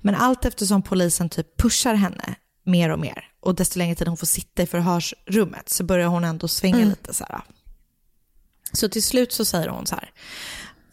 [0.00, 4.16] Men allt eftersom polisen typ pushar henne mer och mer och desto längre tid hon
[4.16, 6.88] får sitta i förhörsrummet så börjar hon ändå svänga Mm.
[6.88, 7.40] lite så här.
[8.72, 10.10] Så till slut så säger hon så här,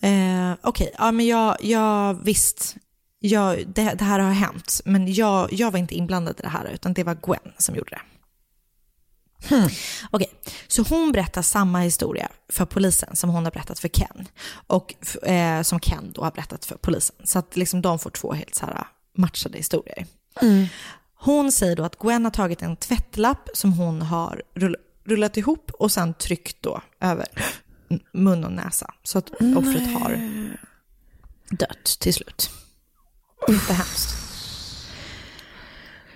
[0.02, 2.76] eh, okej, ja men jag, jag visst,
[3.20, 6.66] jag, det, det här har hänt, men jag, jag var inte inblandad i det här
[6.74, 8.02] utan det var Gwen som gjorde det.
[10.12, 10.32] Okej,
[10.68, 14.28] så hon berättar samma historia för polisen som hon har berättat för Ken.
[14.68, 17.16] Och eh, som Ken då har berättat för polisen.
[17.24, 20.06] Så att liksom de får två helt så här matchade historier.
[21.22, 25.72] Hon säger då att Gwen har tagit en tvättlapp som hon har rull- rullat ihop
[25.72, 27.28] och sen tryckt då över
[28.14, 28.94] mun och näsa.
[29.04, 30.22] Så att offret har
[31.50, 32.50] dött till slut.
[33.48, 34.16] Inte hemskt.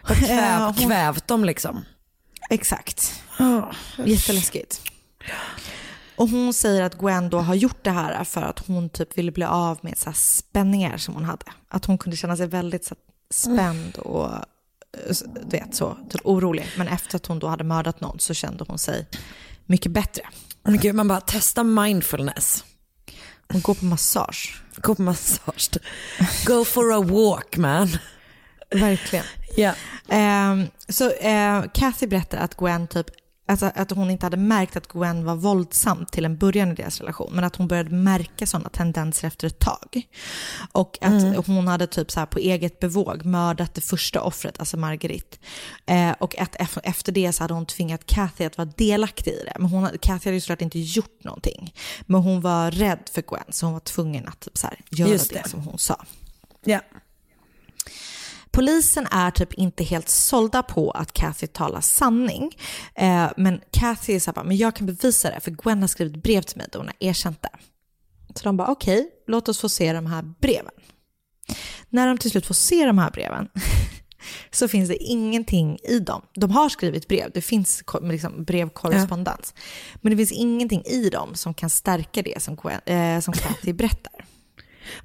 [0.01, 1.85] Har kväv, hon- kvävt dem liksom.
[2.49, 3.13] Exakt.
[4.05, 4.81] Jätteläskigt.
[6.15, 9.31] Och hon säger att Gwen då har gjort det här för att hon typ ville
[9.31, 11.45] bli av med så spänningar som hon hade.
[11.67, 12.95] Att hon kunde känna sig väldigt så
[13.31, 15.15] spänd och eh,
[15.49, 16.65] du vet så, typ orolig.
[16.77, 19.07] Men efter att hon då hade mördat någon så kände hon sig
[19.65, 20.21] mycket bättre.
[20.63, 22.63] Men gud, man bara testa mindfulness.
[23.51, 24.61] Hon går på massage.
[24.75, 25.69] Gå på massage.
[26.45, 27.89] Go for a walk man.
[28.71, 29.25] Verkligen.
[29.55, 29.73] Ja.
[30.09, 33.05] Ehm, så eh, Kathy berättar att Gwen typ
[33.45, 36.99] Alltså att hon inte hade märkt att Gwen var våldsam till en början i deras
[36.99, 40.07] relation, men att hon började märka sådana tendenser efter ett tag.
[40.71, 44.77] Och att hon hade typ så här på eget bevåg mördat det första offret, alltså
[44.77, 45.37] Marguerite.
[45.85, 49.53] Eh, och att efter det så hade hon tvingat Kathy att vara delaktig i det.
[49.59, 51.73] Men hon, Kathy hade ju såklart inte gjort någonting.
[52.01, 55.29] Men hon var rädd för Gwen, så hon var tvungen att typ så göra det
[55.29, 55.49] det.
[55.49, 56.05] som hon sa.
[56.63, 56.79] Ja.
[58.53, 62.51] Polisen är typ inte helt sålda på att Kathy talar sanning.
[62.95, 65.87] Eh, men Kathy är så här, bara, men jag kan bevisa det för Gwen har
[65.87, 67.49] skrivit brev till mig där hon har erkänt det.
[68.35, 70.71] Så de bara, okej, låt oss få se de här breven.
[71.89, 73.47] När de till slut får se de här breven
[74.51, 76.21] så finns det ingenting i dem.
[76.35, 79.53] De har skrivit brev, det finns liksom brevkorrespondens.
[79.95, 83.73] Men det finns ingenting i dem som kan stärka det som, Gwen, eh, som Kathy
[83.73, 84.25] berättar.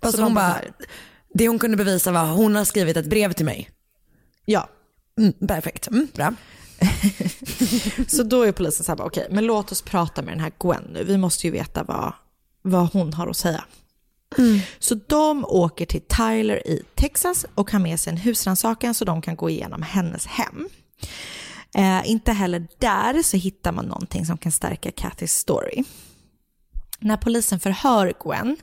[0.01, 0.73] Alltså Så hon de bara, här-
[1.35, 3.71] det hon kunde bevisa var hon har skrivit ett brev till mig.
[4.45, 4.69] Ja,
[5.19, 6.35] Mm, perfekt, mm, bra.
[8.09, 10.83] Så då är polisen så här, okej, men låt oss prata med den här Gwen
[10.93, 11.05] nu.
[11.05, 12.12] Vi måste ju veta vad,
[12.62, 13.64] vad hon har att säga.
[14.79, 19.23] Så de åker till Tyler i Texas och har med sig en husrannsakan så de
[19.23, 20.69] kan gå igenom hennes hem.
[21.75, 25.85] Eh, inte heller där så hittar man någonting som kan stärka Kathys story.
[27.01, 28.57] När polisen förhör Gwen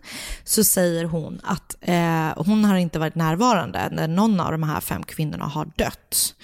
[0.43, 4.81] så säger hon att eh, hon har inte varit närvarande när någon av de här
[4.81, 6.35] fem kvinnorna har dött.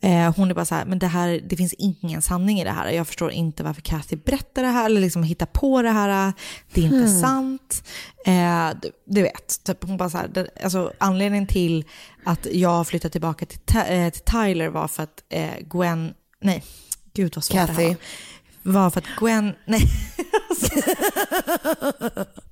[0.00, 2.70] Eh, hon är bara så här, men det, här, det finns ingen sanning i det
[2.70, 2.90] här.
[2.90, 6.32] Jag förstår inte varför Kathy berättar det här eller liksom hittar på det här.
[6.72, 7.84] Det är inte sant.
[8.26, 11.84] Eh, du, du vet, typ, hon bara så här, det, alltså, anledningen till
[12.24, 16.64] att jag flyttade tillbaka till, Ta- eh, till Tyler var för att eh, Gwen, nej,
[17.14, 17.86] gud vad svårt det här Kathy.
[17.86, 17.96] var
[18.62, 19.82] var för att Gwen, nej.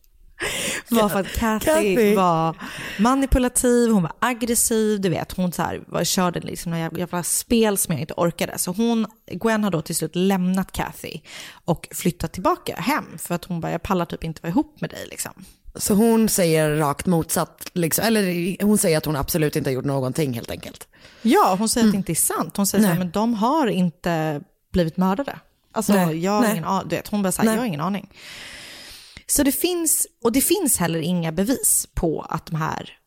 [0.88, 2.14] var för att Kathy, Kathy.
[2.14, 2.56] var
[2.98, 7.78] manipulativ, hon var aggressiv, du vet, hon så här, var, körde liksom några jävla, spel
[7.78, 8.58] som jag inte orkade.
[8.58, 11.20] Så hon, Gwen har då till slut lämnat Kathy
[11.64, 14.90] och flyttat tillbaka hem för att hon bara, jag pallar typ inte vara ihop med
[14.90, 15.32] dig liksom.
[15.74, 19.84] Så hon säger rakt motsatt, liksom, eller hon säger att hon absolut inte har gjort
[19.84, 20.88] någonting helt enkelt.
[21.22, 22.56] Ja, hon säger att det inte är sant.
[22.56, 23.04] Hon säger så här, Nej.
[23.04, 24.40] men de har inte
[24.72, 25.38] blivit mördade.
[25.76, 26.50] Alltså, Nej, jag har nej.
[26.50, 26.88] ingen aning.
[26.88, 27.54] Du vet, hon bara Nej.
[27.54, 28.08] jag har ingen aning.
[29.26, 32.98] Så det finns, och det finns heller inga bevis på att de här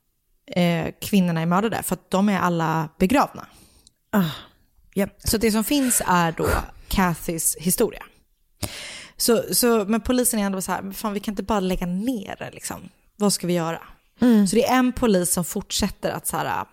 [0.56, 3.48] eh, kvinnorna är mördade, för att de är alla begravna.
[4.94, 5.16] Japp.
[5.24, 6.48] Så det som finns är då
[6.88, 8.04] Kathys historia.
[9.18, 11.86] Så, så, men polisen är ändå så här, "Men fan vi kan inte bara lägga
[11.86, 12.90] ner det liksom.
[13.16, 13.82] Vad ska vi göra?
[14.50, 16.66] Så det är en polis som fortsätter att så här,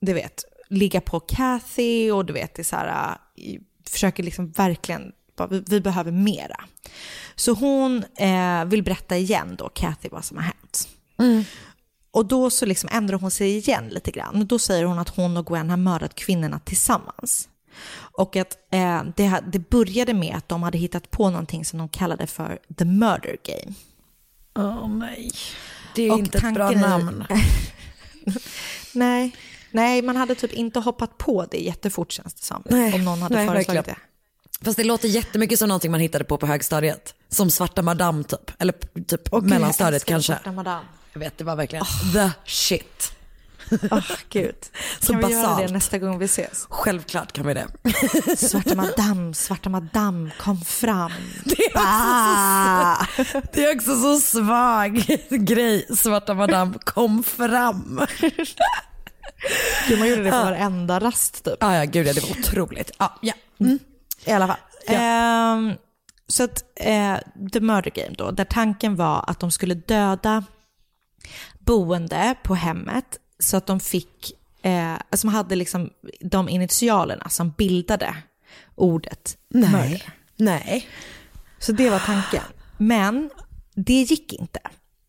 [0.00, 3.16] du vet, ligga på Kathy och du vet, det så här,
[3.88, 5.12] försöker liksom verkligen,
[5.50, 6.64] vi, vi behöver mera.
[7.34, 10.88] Så hon eh, vill berätta igen då, Kathy, vad som har hänt.
[12.10, 14.46] Och då så liksom ändrar hon sig igen lite grann.
[14.46, 17.48] Då säger hon att hon och Gwen har mördat kvinnorna tillsammans.
[17.96, 21.88] Och att eh, det, det började med att de hade hittat på någonting som de
[21.88, 23.74] kallade för the murder game.
[24.58, 25.30] Åh nej.
[25.94, 27.24] Det är Och inte ett bra namn.
[28.94, 29.36] Nej,
[29.70, 32.62] nej, man hade typ inte hoppat på det jättefort känns det som.
[32.70, 33.98] Nej, om någon hade nej, föreslagit verkligen.
[34.04, 34.09] det.
[34.64, 37.14] Fast det låter jättemycket som någonting man hittade på på högstadiet.
[37.28, 38.50] Som Svarta Madame typ.
[38.58, 38.72] Eller
[39.06, 40.32] typ jag mellanstadiet kanske.
[40.32, 40.84] Svarta Madame.
[41.12, 43.12] Jag vet, det var verkligen the shit.
[43.90, 44.54] Åh gud.
[45.00, 45.66] Så kan vi göra basalt.
[45.68, 46.66] det nästa gång vi ses?
[46.70, 47.66] Självklart kan vi det.
[48.36, 51.12] Svarta Madame, Svarta Madame, kom fram.
[51.44, 53.06] Det är också, Ah!
[53.32, 55.86] så, det är också så svag grej.
[55.96, 58.00] Svarta Madame kom fram.
[59.88, 61.62] Gud, man gjorde det på varenda rast typ.
[61.62, 62.90] Ah, ja, gud ja, det var otroligt.
[62.96, 63.32] Ah, ja.
[64.24, 64.56] I alla fall.
[64.86, 65.72] Ehm,
[66.26, 67.18] så att eh,
[67.52, 70.44] The Murder Game då, där tanken var att de skulle döda
[71.58, 77.50] boende på hemmet så att de fick, eh, alltså de hade liksom de initialerna som
[77.50, 78.16] bildade
[78.74, 79.70] ordet Nej.
[79.70, 80.12] murder.
[80.36, 80.88] Nej.
[81.58, 82.42] Så det var tanken.
[82.76, 83.30] Men
[83.74, 84.60] det gick inte.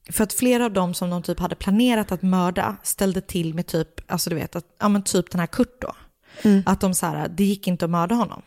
[0.09, 3.67] För att flera av dem som de typ hade planerat att mörda ställde till med
[3.67, 5.95] typ, alltså du vet, att, ja men typ den här Kurt då.
[6.65, 8.41] Att de så här, det gick inte att mörda honom.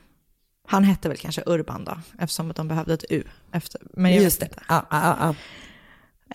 [0.66, 3.22] Han hette väl kanske Urban då, eftersom att de behövde ett U.
[3.52, 4.54] Efter, men jag Just vet det.
[4.54, 4.64] inte.
[4.68, 5.34] Ja, ja, ja.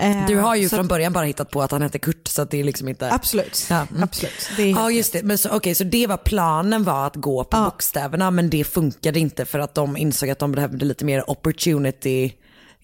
[0.05, 2.41] Eh, Du har ju så från början bara hittat på att han hette Kurt så
[2.41, 3.11] att det är liksom inte...
[3.13, 4.03] Absolut, Ja, mm.
[4.03, 4.49] absolut.
[4.57, 7.57] Det Ja just det, men så, okej, så det var planen var att gå på
[7.57, 12.31] bokstäverna men det funkade inte för att de insåg att de behövde lite mer opportunity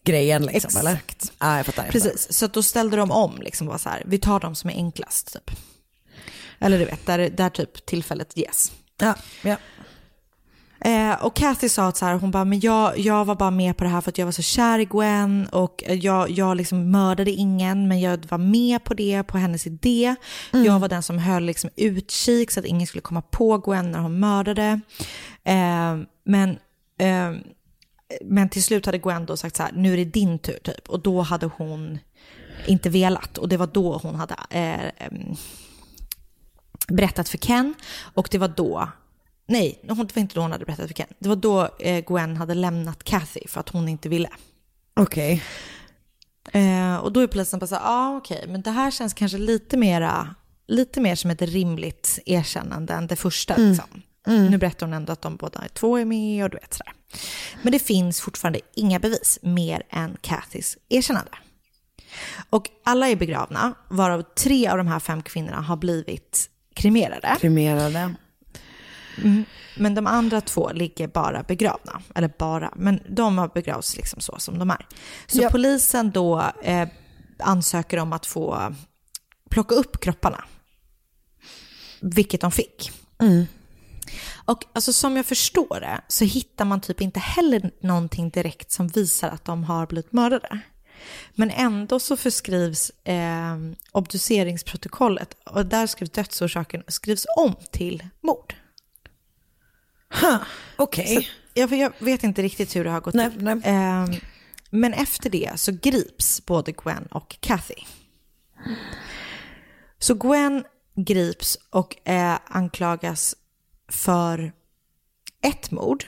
[0.04, 0.76] grejen liksom Exakt.
[0.86, 1.00] eller?
[1.40, 1.84] Ja jag fattar.
[1.84, 2.10] jag fattar.
[2.12, 4.74] Precis, så då ställde de om, liksom var så här, vi tar de som är
[4.74, 5.52] enklast typ.
[6.60, 8.72] Eller du vet, där, där typ tillfället ges.
[8.98, 9.58] Ja, ja.
[10.86, 13.78] Eh, och Kathy sa att så här, hon bara, men jag, jag var bara med
[13.78, 16.92] på det här för att jag var så kär i Gwen och jag, jag liksom
[16.92, 20.16] mördade ingen men jag var med på det, på hennes idé.
[20.52, 24.00] Jag var den som höll liksom utkik så att ingen skulle komma på Gwen när
[24.00, 24.82] hon mördade.
[25.44, 26.50] Eh, men,
[27.00, 27.32] eh,
[28.22, 30.90] men till slut hade Gwen då sagt så här, nu är det din tur typ.
[30.90, 32.00] Och då hade hon
[32.68, 35.10] inte velat och det var då hon hade eh,
[36.88, 37.74] berättat för Ken
[38.14, 38.90] och det var då
[39.48, 41.08] Nej, det var inte då hon hade berättat för Ken.
[41.20, 44.30] Det var då eh, Gwen hade lämnat Kathy för att hon inte ville.
[44.94, 45.44] Okej.
[46.52, 49.38] Eh, och då är polisen bara så här, ah, okej, men det här känns kanske
[49.38, 50.36] lite mera,
[50.68, 53.56] lite mer som ett rimligt erkännande än det första.
[53.58, 54.02] Liksom.
[54.28, 56.94] Nu berättar hon ändå att de båda två är med och du vet sådär.
[57.62, 61.32] Men det finns fortfarande inga bevis mer än Kathys erkännande.
[62.50, 67.36] Och alla är begravna, varav tre av de här fem kvinnorna har blivit kremerade.
[67.40, 68.16] Kremerade.
[69.78, 72.02] Men de andra två ligger bara begravna.
[72.16, 74.88] Eller bara, men de har begravts liksom så som de är.
[75.28, 75.50] Så Ja.
[75.50, 76.88] polisen då eh,
[77.40, 78.76] ansöker om att få
[79.50, 80.44] plocka upp kropparna.
[82.02, 82.92] Vilket de fick.
[84.46, 88.88] Och alltså, som jag förstår det så hittar man typ inte heller någonting direkt som
[88.88, 90.60] visar att de har blivit mördade.
[91.36, 93.58] Men ändå så förskrivs eh,
[93.92, 98.54] obduceringsprotokollet och där skrivs dödsorsaken skrivs om till mord.
[100.76, 101.16] Okej.
[101.16, 101.22] Så
[101.54, 103.44] jag, jag vet inte riktigt hur det har gått Nej, till.
[103.44, 103.62] nej.
[103.64, 104.12] Ehm,
[104.70, 107.76] men efter det så grips både Gwen och Kathy.
[110.00, 110.64] Så Gwen
[110.96, 113.36] grips och eh, anklagas
[113.90, 114.52] för
[115.42, 116.06] ett mord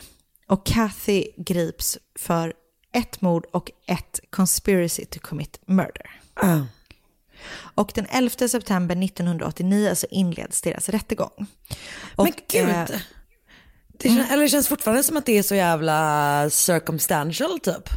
[0.48, 2.54] och Kathy grips för
[2.92, 6.20] ett mord och ett conspiracy to commit murder.
[6.34, 6.60] Ah.
[7.76, 11.46] Och den 11 september 1989 så inleds deras rättegång.
[12.16, 12.70] Och, Men gud.
[12.70, 12.86] eh,
[13.98, 17.90] Det känns, eller det känns fortfarande som att det är så jävla circumstantial typ.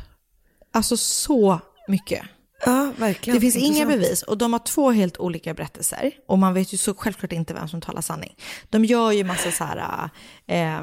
[0.72, 2.22] Alltså så mycket.
[2.66, 3.34] Ja, verkligen.
[3.36, 3.88] Det finns inga Intressant.
[4.00, 7.54] bevis och de har två helt olika berättelser och man vet ju så självklart inte
[7.54, 8.36] vem som talar sanning.
[8.70, 10.10] De gör ju massa så här,
[10.46, 10.80] eh,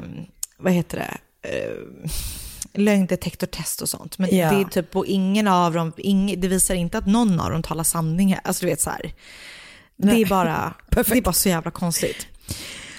[0.58, 1.18] vad heter det,
[1.50, 2.10] eh,
[2.74, 4.18] lögndetektortest och sånt.
[4.18, 4.50] Men Ja.
[4.50, 7.62] det är typ på ingen av dem, ing, det visar inte att någon av dem
[7.62, 8.36] talar sanning.
[8.44, 9.12] Alltså du vet så här,
[9.96, 12.26] det är, bara, det är bara så jävla konstigt.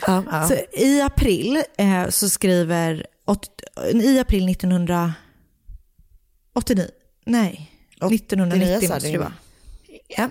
[0.07, 0.47] Ja, ja.
[0.47, 3.05] Så I april eh, så skriver,
[3.93, 6.87] i april 1989,
[7.25, 7.71] nej,
[8.01, 9.33] 1990 sa måste det vara.
[10.17, 10.29] Ja.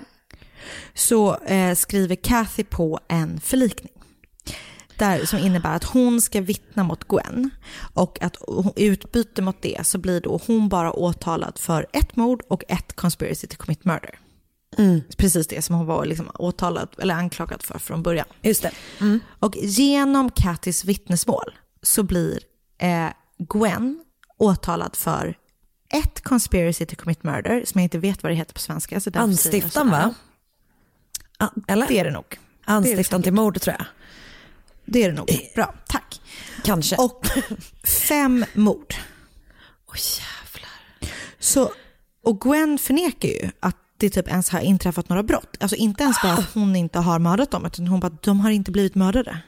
[0.95, 3.93] Så eh, skriver Kathy på en förlikning.
[4.97, 7.51] Där, som innebär att hon ska vittna mot Gwen.
[7.95, 8.37] Och att
[8.77, 12.97] i utbyte mot det så blir då hon bara åtalad för ett mord och ett
[12.97, 14.19] conspiracy to commit murder.
[15.17, 18.27] Precis det som hon var liksom åtalad eller anklagad för från början.
[18.43, 18.71] Just det.
[19.39, 22.39] Och genom Kattys vittnesmål så blir
[22.79, 23.09] eh,
[23.39, 24.05] Gwen
[24.39, 25.37] åtalad för
[25.93, 29.01] ett conspiracy to commit murder, som jag inte vet vad det heter på svenska.
[29.01, 30.15] Så Anstiftan va?
[31.69, 31.87] Eller?
[31.87, 32.39] Det är det nog.
[32.65, 33.87] Anstiftan till mord tror jag.
[34.85, 35.51] Det är det nog.
[35.55, 36.21] Bra, tack.
[36.65, 36.97] Kanske.
[36.97, 37.27] Och
[37.85, 38.95] fem mord.
[39.89, 41.15] Åh jävlar.
[41.39, 41.73] Så,
[42.25, 45.57] och Gwen förnekar ju att det typ ens har inträffat några brott.
[45.61, 48.51] Alltså inte ens bara att hon inte har mördat dem, utan hon bara, de har
[48.51, 49.41] inte blivit mördade.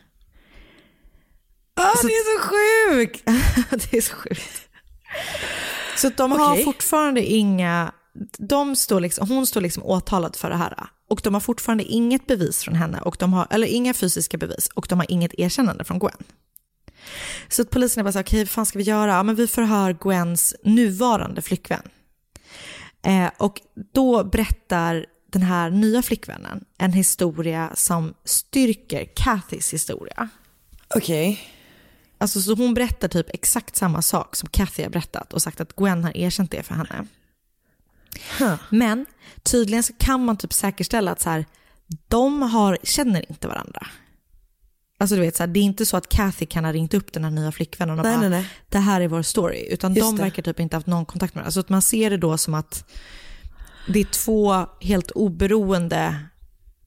[1.75, 3.25] Ah, det är så sjukt!
[3.91, 4.69] det är så sjukt.
[5.97, 7.93] Så de har fortfarande inga,
[8.39, 10.75] de står liksom, hon står liksom åtalad för det här.
[11.09, 14.69] Och de har fortfarande inget bevis från henne, och de har, eller inga fysiska bevis,
[14.75, 16.25] och de har inget erkännande från Gwen.
[17.49, 19.13] Så att polisen är bara så okej vad fan ska vi göra?
[19.13, 21.83] Ja, men vi förhör Gwens nuvarande flickvän.
[23.03, 23.61] Eh, och
[23.93, 30.29] då berättar den här nya flickvännen en historia som styrker Kathys historia.
[30.95, 31.41] Okej.
[32.19, 35.77] Alltså, så hon berättar typ exakt samma sak som Kathy har berättat och sagt att
[35.77, 37.07] Gwen har erkänt det för henne.
[38.71, 39.07] Men
[39.43, 41.45] tydligen så kan man typ säkerställa att så här,
[42.09, 43.87] de har, känner inte varandra.
[45.01, 47.13] Alltså du vet, så här, det är inte så att Kathy kan ha ringt upp
[47.13, 48.49] den här nya flickvännen och Nej, bara, nej, nej.
[48.69, 49.67] det här är vår story.
[49.71, 50.23] Utan Just de det.
[50.23, 51.53] verkar typ inte ha haft någon kontakt med varandra.
[51.53, 52.85] Så att man ser det då som att
[53.89, 56.15] det är två helt oberoende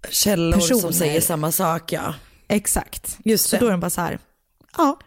[0.09, 0.93] Källor som personer.
[0.93, 2.15] säger samma sak ja.
[2.47, 3.17] Exakt.
[3.25, 3.59] Just så det.
[3.59, 4.19] då är den bara så här,
[4.77, 4.99] ja,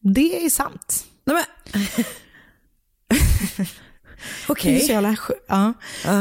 [0.00, 1.04] det är sant.
[1.26, 1.82] Nej, men...
[4.48, 4.76] Okej.
[4.76, 5.16] är så jävla.
[5.46, 5.72] Ja.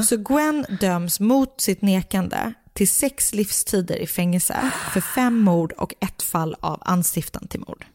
[0.03, 5.93] Så Gwen döms mot sitt nekande till sex livstider i fängelse för fem mord och
[5.99, 7.85] ett fall av anstiftan till mord.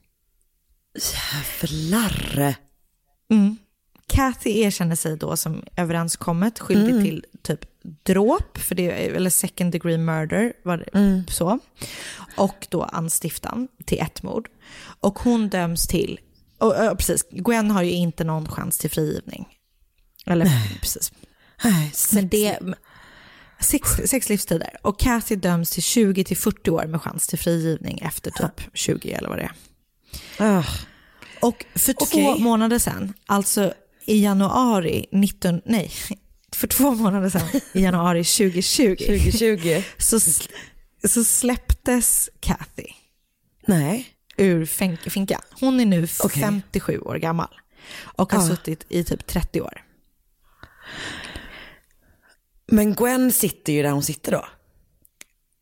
[1.62, 2.54] Jävlar.
[3.30, 3.56] Mm.
[4.06, 7.04] Kathy erkänner sig då som överenskommet skyldig Mm.
[7.04, 7.60] till typ
[8.02, 11.26] dråp, för det, eller second degree murder, var det Mm.
[11.28, 11.58] så.
[12.36, 14.48] Och då anstiftan till ett mord.
[15.00, 16.20] Och hon döms till,
[16.58, 19.48] och, och, precis, Gwen har ju inte någon chans till frigivning.
[20.26, 21.12] Eller precis.
[22.12, 22.58] Men det,
[23.60, 24.76] sex, sex livstider.
[24.82, 29.12] Och Kathy döms till 20 till 40 år med chans till frigivning efter typ 20
[29.12, 29.52] eller vad det är.
[31.40, 32.40] Och för två Okej.
[32.42, 33.72] månader sedan, alltså
[34.06, 35.92] i januari 19, nej,
[36.52, 39.82] för två månader sedan, i januari 2020, 2020.
[39.98, 40.20] så,
[41.08, 42.86] så släpptes Kathy
[43.66, 44.06] Nej.
[44.36, 44.64] ur
[45.10, 45.40] finkan.
[45.60, 46.42] Hon är nu Okej.
[46.42, 47.60] 57 år gammal
[48.00, 48.46] och har Ah.
[48.46, 49.82] suttit i typ 30 år.
[52.68, 54.44] Men Gwen sitter ju där hon sitter då.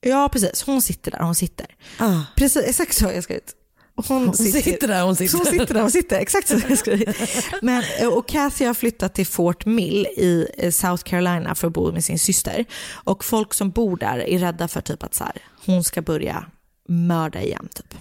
[0.01, 0.63] Ja, precis.
[0.63, 1.67] Hon sitter där hon sitter.
[1.99, 2.21] Ah.
[2.37, 3.53] Precis, exakt så har jag skrivit.
[4.09, 5.37] Hon, Hon sitter där hon sitter.
[5.39, 7.17] Hon sitter där hon sitter, exakt så har jag skrivit.
[7.63, 7.83] Men,
[8.13, 12.05] och Kathy har flyttat till Fort Mill i eh, South Carolina för att bo med
[12.05, 12.65] sin syster.
[12.93, 15.33] Och folk som bor där är rädda för typ att så här,
[15.67, 16.47] hon ska börja
[16.89, 17.69] mörda igen.
[17.75, 17.95] Typ.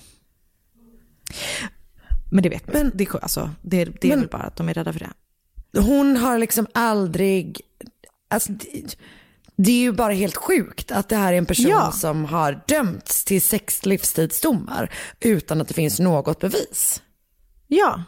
[2.32, 4.56] Men det vet man Men- det, är- alltså, det, det är Men- väl bara att
[4.56, 5.80] de är rädda för det.
[5.80, 7.62] Hon har liksom aldrig,
[8.30, 8.97] alltså det,
[9.57, 11.91] det är ju bara helt sjukt att det här är en person Ja.
[11.91, 17.01] som har dömts till sex livstidsdomar utan att det finns något bevis.
[17.67, 18.03] Ja,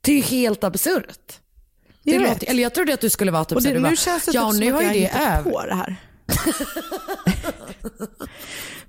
[0.00, 1.40] Det är ju helt absurt.
[2.02, 3.74] Det Jag låter, eller jag trodde att du skulle vara typ och så det, här,
[3.74, 5.50] du nu bara, känns det ja typ nu har ju det över.
[5.50, 5.96] på det här.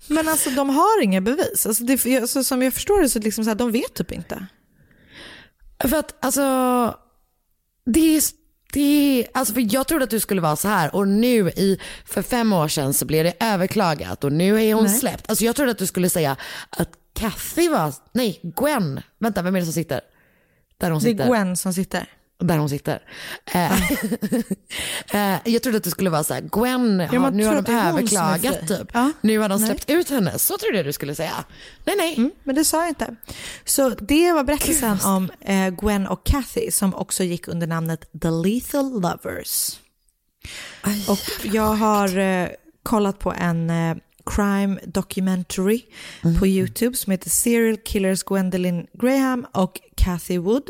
[0.08, 1.66] Men alltså de har inga bevis.
[1.66, 4.46] Alltså, det, alltså, som jag förstår det så liksom så här, de vet typ inte.
[5.84, 6.42] För att alltså,
[7.86, 8.24] det är,
[8.76, 12.22] det alltså för jag trodde att du skulle vara så här och nu i, för
[12.22, 14.94] fem år sedan så blev det överklagat och nu är hon Nej.
[14.94, 15.30] släppt.
[15.30, 16.36] Alltså jag trodde att du skulle säga
[16.70, 20.02] att Kathy var, nej Gwen, vänta vem är det som sitter?
[20.78, 21.28] Där hon Det är sitter.
[21.28, 22.10] Gwen som sitter.
[22.38, 23.02] Där hon sitter.
[23.46, 23.74] Eh,
[25.36, 28.68] eh, jag trodde att det skulle vara så här, Gwen, har, nu har de överklagat
[28.68, 28.90] typ.
[28.94, 29.12] Ja.
[29.22, 29.70] Nu har de Nej.
[29.70, 30.40] släppt ut henne.
[30.40, 31.46] Så trodde jag du skulle säga.
[31.86, 32.16] Nej nej.
[32.18, 33.16] Mm, men det sa jag inte.
[33.66, 38.30] Så det var berättelsen om eh, Gwen och Kathy som också gick under namnet The
[38.30, 39.80] Lethal Lovers.
[41.08, 42.48] och jag har eh,
[42.84, 43.96] kollat på en eh,
[44.26, 45.82] crime documentary
[46.40, 50.70] på YouTube som heter Serial Killers Gwendolyn Graham och Kathy Wood.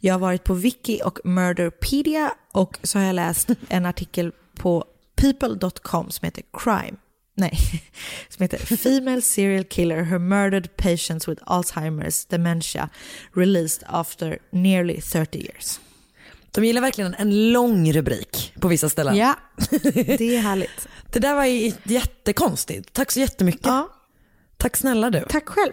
[0.00, 4.84] Jag har varit på Wiki och Murderpedia och så har jag läst en artikel på
[5.16, 6.96] people.com som heter Crime.
[7.34, 7.58] Nej,
[8.28, 12.88] som heter Female Serial Killer, Her Murdered Patients with Alzheimer's Dementia
[13.32, 15.80] Released After Nearly 30 Years.
[16.54, 19.16] De gillar verkligen en lång rubrik på vissa ställen.
[19.16, 19.34] Ja,
[19.82, 20.88] det är härligt.
[21.12, 21.44] Det där var
[21.90, 22.92] jättekonstigt.
[22.92, 23.66] Tack så jättemycket.
[23.66, 23.88] Ja,
[24.56, 25.24] Tack snälla du.
[25.28, 25.72] tack själv.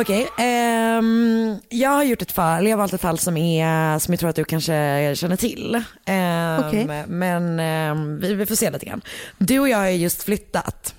[0.00, 4.12] Okej, ehm, jag har gjort ett fall, jag har valt ett fall som, är, som
[4.14, 5.82] jag tror att du kanske känner till.
[6.06, 7.04] Ehm, Okej.
[7.08, 9.00] Men ehm, vi, vi får se lite grann.
[9.38, 10.94] Du och jag har just flyttat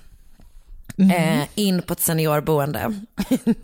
[0.96, 1.10] Mhm.
[1.10, 2.94] eh, in på ett seniorboende.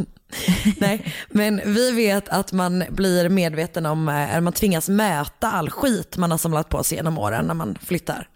[0.79, 5.71] Nej, men vi vet att man blir medveten om, eh, eller man tvingas möta all
[5.71, 8.29] skit man har samlat på sig genom åren när man flyttar.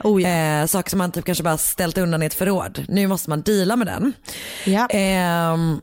[0.00, 2.84] Oh, eh, saker som man typ kanske bara ställt undan i ett förråd.
[2.88, 4.12] Nu måste man deala med den.
[4.64, 4.86] Ja.
[4.90, 5.80] Ehm,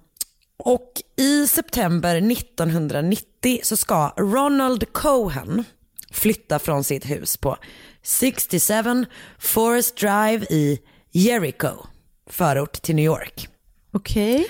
[0.62, 5.64] och i september 1990 så ska Ronald Cohen
[6.12, 7.58] flytta från sitt hus på
[8.04, 9.06] 67
[9.40, 10.80] Forest Drive i
[11.12, 11.86] Jericho,
[12.30, 13.48] förort till New York.
[13.94, 14.48] Okej.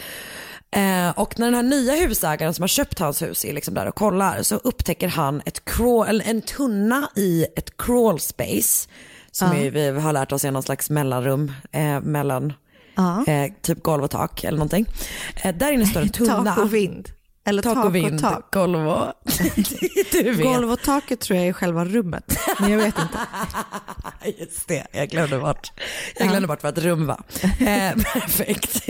[0.76, 3.88] Eh, och när den här nya husägaren som har köpt hans hus är liksom där
[3.88, 8.89] och kollar så upptäcker han ett crawl, en tunna i ett crawl space
[9.32, 12.53] som är, vi har lärt oss är någon slags mellanrum eh, mellan.
[13.28, 14.86] Eh, typ golv och tak eller någonting.
[15.44, 16.56] Eh, där inne står en tunna.
[16.56, 17.10] Tak och vind.
[17.44, 18.54] Eller tak, tak och vind, tak.
[18.54, 19.14] golv och...
[20.12, 20.46] du vet.
[20.46, 22.39] Golv och taket tror jag är själva rummet.
[22.60, 23.18] Men jag vet inte.
[24.39, 25.72] Just det, jag glömde bort.
[26.16, 27.24] Jag glömde bort vad ett rum var.
[27.44, 28.89] Eh, perfekt.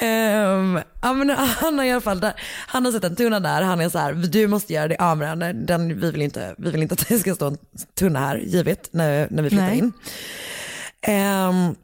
[0.00, 2.32] Ehm, ja, men han har i alla fall där,
[2.66, 5.18] han har sett en tunna där, han är så här, du måste göra dig av
[5.18, 7.58] med den, den vi, vill inte, vi vill inte att det ska stå en
[7.98, 9.78] tunna här givet när, när vi flyttar Nej.
[9.78, 9.92] in.
[11.02, 11.74] Ehm,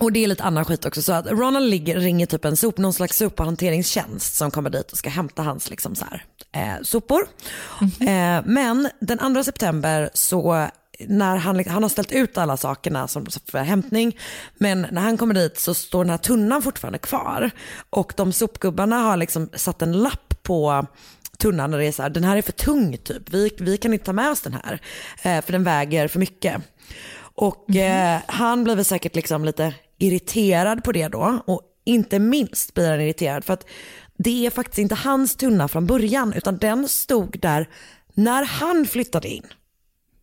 [0.00, 1.02] och det är lite annan skit också.
[1.02, 3.84] Så att Ronald ligger, ringer typ en sop, någon slags sophanteringen
[4.18, 7.28] som kommer dit och ska hämta hans liksom så här, eh, sopor.
[8.00, 10.68] Eh, men den 2 september så
[10.98, 14.18] när han, han har ställt ut alla sakerna som för hämtning
[14.54, 17.50] men när han kommer dit så står den här tunnan fortfarande kvar
[17.90, 20.86] och de sopgubbarna har liksom satt en lapp på
[21.38, 23.92] tunnan och det är så här, den här är för tung typ, vi, vi kan
[23.92, 24.80] inte ta med oss den här
[25.22, 26.62] eh, för den väger för mycket.
[27.36, 32.74] Och eh, han blir väl säkert liksom lite irriterad på det då och inte minst
[32.74, 33.66] blir han irriterad för att
[34.18, 37.68] det är faktiskt inte hans tunna från början utan den stod där
[38.14, 39.46] när han flyttade in.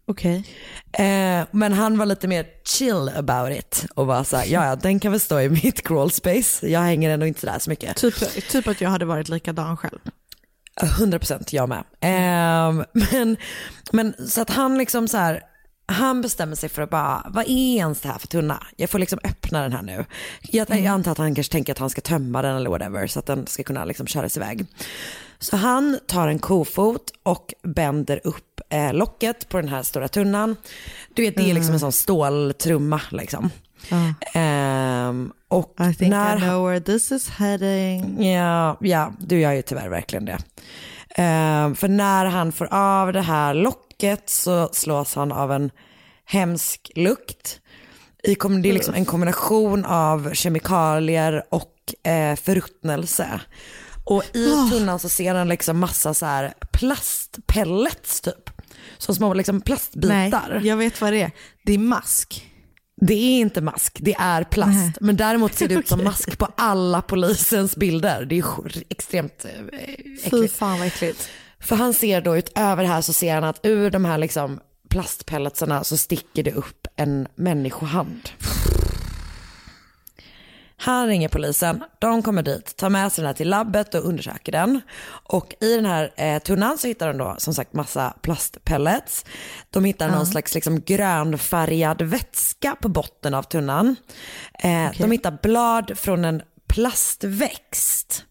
[0.06, 0.44] Okej.
[0.92, 4.76] Eh, men han var lite mer chill about it och var så här, ja ja
[4.76, 7.98] den kan väl stå i mitt crawl space, jag hänger ändå inte där så mycket.
[7.98, 10.00] Typ, typ att jag hade varit likadan själv.
[10.82, 11.84] 100% jag med.
[12.02, 13.38] Eh, men,
[13.92, 15.44] men så att han liksom så här,
[15.92, 18.64] han bestämmer sig för att bara, vad är ens det här för tunna?
[18.76, 20.06] Jag får liksom öppna den här nu.
[20.42, 23.20] Jag, jag antar att han kanske tänker att han ska tömma den eller whatever så
[23.20, 24.66] att den ska kunna liksom köras iväg.
[25.40, 30.56] Så han tar en kofot och bänder upp eh, locket på den här stora tunnan.
[31.14, 33.50] Du vet det är liksom en sån ståltrumma liksom.
[34.34, 38.26] Ehm, och I think när I know where this is heading.
[38.26, 40.38] Ja, ja, du gör ju tyvärr verkligen det.
[41.10, 43.91] Eh, för när han får av det här locket
[44.30, 45.72] så slås han av en
[46.26, 47.60] hemsk lukt.
[48.24, 53.40] I, det är liksom en kombination av kemikalier och eh, förruttnelse.
[54.06, 54.70] Och i Ah.
[54.72, 58.50] tunnan så ser han liksom massa så här plastpellets typ.
[58.98, 60.50] Som små liksom plastbitar.
[60.54, 61.32] Nej, jag vet vad det är.
[61.66, 62.48] Det är mask.
[63.02, 64.72] Det är inte mask, det är plast.
[64.72, 64.94] Nej.
[65.02, 68.26] Men däremot ser det ut som mask på alla polisens bilder.
[68.26, 68.44] Det är
[68.90, 70.56] extremt eh, Fy äckligt.
[70.56, 71.30] fan vad äckligt.
[71.62, 74.60] För han ser då utöver här så ser han att ur de här liksom
[74.90, 78.30] plastpelletsarna så sticker det upp en människohand.
[80.78, 84.52] Han ringer polisen, de kommer dit, tar med sig den här till labbet och undersöker
[84.52, 84.82] den.
[85.08, 89.26] Och i den här eh, tunnan så hittar de då som sagt massa plastpellets.
[89.70, 93.96] De hittar någon slags liksom grönfärgad vätska på botten av tunnan.
[94.64, 98.26] Eh, De hittar blad från en plastväxt.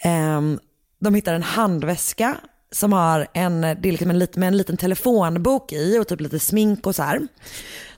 [0.00, 0.58] Ehm,
[1.00, 2.36] de hittar en handväska
[2.72, 6.38] som har en, det är liksom en, med en liten telefonbok i och typ lite
[6.38, 7.28] smink och så här.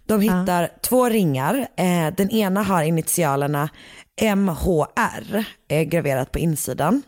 [0.06, 1.68] De hittar två ringar.
[1.76, 3.68] Eh, den ena har initialerna
[4.36, 7.02] MHR eh, graverat på insidan.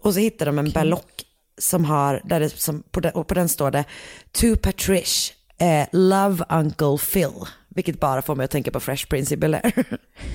[0.00, 1.22] Och så hittar de en berlock
[1.58, 3.84] som har, där det, som, på, den, och på den står det
[4.32, 7.30] To Patrish, eh, Love Uncle Phil.
[7.68, 9.84] Vilket bara får mig att tänka på Fresh Prince i Bel-Air.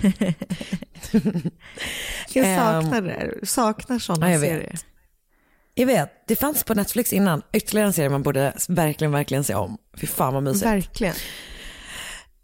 [2.34, 3.48] Jag Ehm, saknar det.
[3.48, 4.86] Saknar sådana ja, jag vet.
[5.80, 7.42] Jag vet, det fanns på Netflix innan.
[7.54, 9.78] Ytterligare en serie man borde verkligen, verkligen se om.
[9.98, 10.66] Fy fan vad mysigt.
[10.66, 11.16] Verkligen.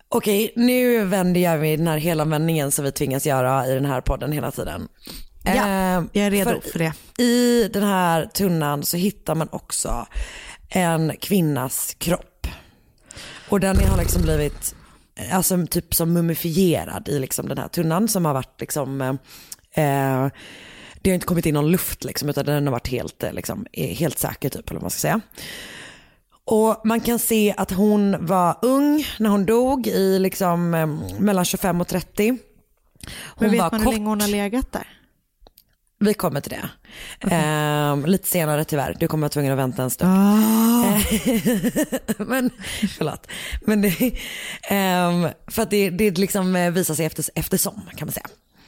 [0.10, 3.86] Okej, nu vänder jag vid den här hela vändningen som vi tvingas göra i den
[3.86, 4.88] här podden hela tiden.
[5.44, 6.94] Ja, Eh, jag är redo för det.
[7.24, 10.08] I den här tunnan så hittar man också
[10.70, 12.48] en kvinnas kropp.
[13.50, 14.76] Och den har liksom blivit
[15.32, 20.30] alltså, typ som mumifierad i liksom den här tunnan som har varit liksom, eh, eh,
[21.06, 23.66] det har inte kommit in någon luft liksom, utan den har varit helt, eh, liksom,
[23.74, 25.22] eh, helt säker typ, eller vad man ska säga.
[26.46, 30.88] Och man kan se att hon var ung när hon dog i liksom, eh,
[31.20, 32.30] mellan 25 och 30.
[32.30, 32.38] Hon
[33.38, 33.88] Men vet var man kort.
[33.88, 34.88] hur länge hon har legat där?
[36.00, 36.70] Vi kommer till det.
[37.36, 40.12] Ehm, lite senare tyvärr, du kommer vara tvungen att vänta en stund.
[40.12, 41.00] Ah.
[42.18, 42.50] men,
[42.98, 43.28] förlåt.
[43.62, 44.12] Men det,
[44.70, 48.28] ehm, för att det, det liksom eh, visar sig efter, eftersom kan man säga.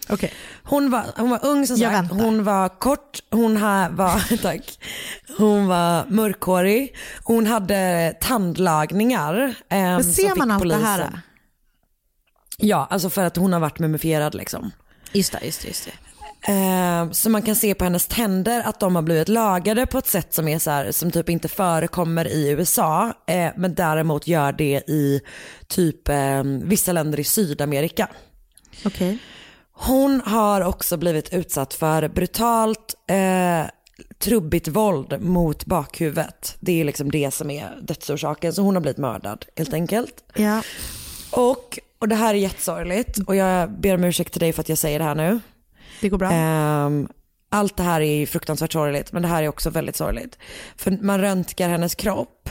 [0.09, 0.29] Okay.
[0.63, 2.25] Hon, var, hon var ung som Jag sagt, väntar.
[2.25, 4.79] hon var kort, hon ha, var, tack.
[5.37, 9.55] Hon var mörkhårig, hon hade tandlagningar.
[9.69, 11.21] ehm, Men ser man allt det polisen- här?
[12.57, 14.71] Ja, alltså för att hon har varit mumifierad liksom.
[15.13, 15.67] Just det, just det.
[15.67, 15.91] Just det.
[16.53, 20.07] Eh, så man kan se på hennes tänder att de har blivit lagade på ett
[20.07, 23.13] sätt som är så här, som typ inte förekommer i USA.
[23.27, 25.21] eh, men däremot gör det i
[25.67, 28.07] typ eh, vissa länder i Sydamerika.
[28.85, 29.17] Okej.
[29.79, 33.65] Hon har också blivit utsatt för brutalt eh,
[34.19, 36.57] trubbigt våld mot bakhuvudet.
[36.59, 38.53] Det är liksom det som är dödsorsaken.
[38.53, 40.23] Så hon har blivit mördad helt enkelt.
[40.35, 40.61] Ja.
[41.31, 44.69] Och, och det här är jättesorgligt och jag ber om ursäkt till dig för att
[44.69, 45.39] jag säger det här nu.
[46.01, 46.31] Det går bra.
[46.31, 47.07] Ehm,
[47.49, 50.37] allt det här är ju fruktansvärt sorgligt men det här är också väldigt sorgligt.
[50.75, 52.49] För man röntgar hennes kropp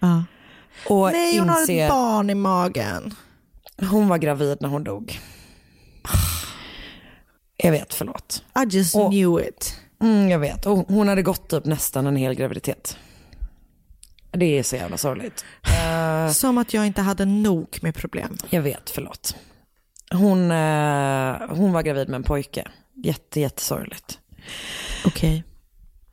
[0.00, 0.24] Ja.
[0.88, 3.14] och Nej, hon har inser ett barn i magen.
[3.90, 5.20] hon var gravid när hon dog.
[7.62, 8.44] Jag vet, förlåt.
[8.58, 9.76] I just Och- knew it.
[10.02, 12.96] Mm, jag vet, och hon hade gått typ nästan en hel graviditet.
[14.32, 15.44] Det är så jävla sorgligt.
[15.62, 18.36] Eh, Som att jag inte hade nog med problem.
[18.50, 19.34] jag vet, förlåt.
[20.12, 22.68] Hon, eh, hon var gravid med en pojke.
[23.04, 24.18] Jätte, jättesorgligt.
[25.06, 25.44] Okej.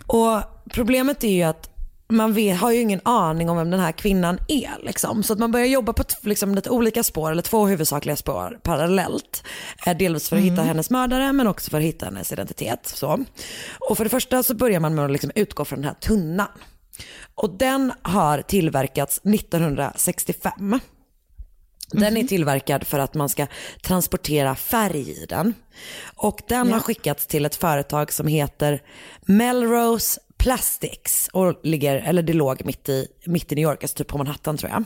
[0.06, 0.42] Och
[0.72, 1.70] problemet är ju att
[2.10, 4.84] man vet, har ju ingen aning om vem den här kvinnan är.
[4.84, 5.24] Liksom.
[5.24, 9.44] Så att man börjar jobba på liksom, lite olika spår, eller två huvudsakliga spår parallellt.
[9.86, 12.80] Eh, delvis för att hitta hennes mördare men också för att hitta hennes identitet.
[12.84, 13.26] Så.
[13.90, 16.48] Och för det första så börjar man med att liksom utgå från den här tunnan.
[17.36, 20.80] Och den har tillverkats 1965.
[21.92, 23.48] Den är tillverkad för att man ska
[23.82, 25.54] transportera färg i den.
[26.16, 28.82] Och den har skickats till ett företag som heter
[29.26, 31.30] Melrose Plastics.
[31.34, 34.58] Och ligger, eller det låg mitt i, mitt i New York, alltså typ på Manhattan
[34.58, 34.84] tror jag.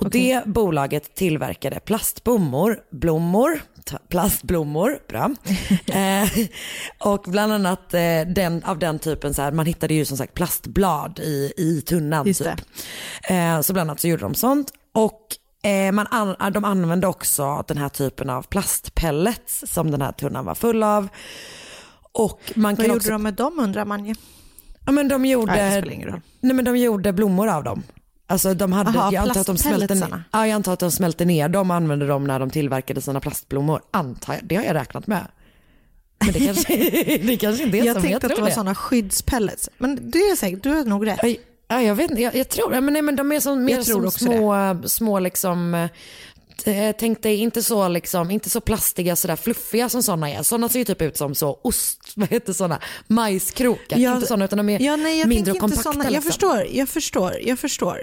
[0.00, 3.60] Och det bolaget tillverkade plastblommor, blommor,
[4.08, 5.30] plastblommor, bra.
[6.00, 6.28] eh,
[6.98, 10.34] och bland annat eh, den, av den typen, så här, man hittade ju som sagt
[10.34, 12.26] plastblad i, i tunnan.
[12.26, 12.60] Just typ.
[13.28, 14.72] Eh, så bland annat så gjorde de sånt.
[14.92, 15.20] Och
[15.70, 20.44] eh, man an, de använde också den här typen av plastpellets som den här tunnan
[20.44, 21.08] var full av.
[22.12, 24.14] Och man Vad kan gjorde också, de med dem undrar man ju.
[24.86, 26.20] Ja, men de gjorde, Nej, det spelar ingen roll.
[26.40, 27.82] Nej, men de gjorde blommor av dem.
[28.26, 30.24] Alltså de hade, Aha, jag, antar att de smälte, plastpelletsarna.
[30.32, 33.20] ja, jag antar att de smälte ner dem och använde dem när de tillverkade sina
[33.20, 33.80] plastblommor.
[33.90, 35.26] Antar jag, det har jag räknat med.
[36.24, 36.76] Men det kanske,
[37.26, 38.54] det kanske inte är Jag men tänkte jag att det var det.
[38.54, 39.70] sådana skyddspellets.
[39.78, 41.20] Men du är säkert, du har nog rätt.
[41.68, 42.80] Ja, jag vet inte, jag, jag tror det.
[42.80, 45.88] Men, nej, men de är som, mer Jag som små, små liksom, eh,
[46.98, 50.42] tänk dig inte så, liksom, inte så plastiga sådär fluffiga som sådana är.
[50.42, 53.98] Sådana ser ju typ ut som så ost, vad heter sådana, majskrokar.
[53.98, 55.82] Jag- inte sådana utan de är Ja, nej, jag mindre och kompakta.
[55.82, 56.04] såna.
[56.04, 56.30] Jag liksom.
[56.30, 58.00] förstår, jag förstår, jag förstår.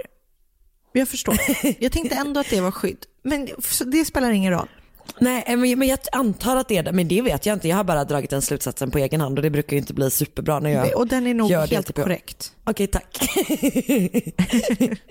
[0.93, 1.38] Jag förstår.
[1.80, 3.05] Jag tänkte ändå att det var skydd.
[3.24, 3.49] Men
[3.86, 4.68] det spelar ingen roll.
[5.20, 7.68] Nej, eh, men jag antar att det är det, men det vet jag inte.
[7.68, 10.12] Jag har bara dragit den slutsatsen på egen hand och det brukar ju inte bli
[10.12, 12.06] superbra när jag Och den är nog helt typ jag.
[12.06, 12.52] korrekt.
[12.64, 13.18] Okej, tack.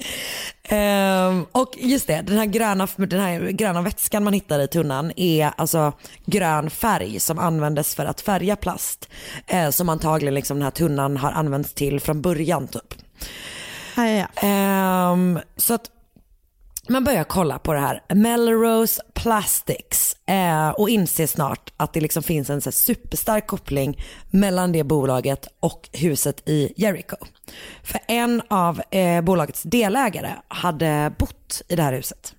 [0.63, 5.13] Ehm, och just det, den här, gröna, den här gröna vätskan man hittar i tunnan
[5.17, 5.93] är alltså
[6.27, 9.09] grön färg som användes för att färga plast.
[9.47, 12.95] Eh, som antagligen liksom den här tunnan har använts till från början typ.
[13.97, 14.49] Ja, ja, ja.
[14.49, 15.91] Ehm, så att
[16.91, 22.23] man börjar kolla på det här, Melrose Plastics eh, och inser snart att det liksom
[22.23, 27.17] finns en så superstark koppling mellan det bolaget och huset i Jericho.
[27.83, 32.35] För en av eh, bolagets delägare hade bott i det här huset.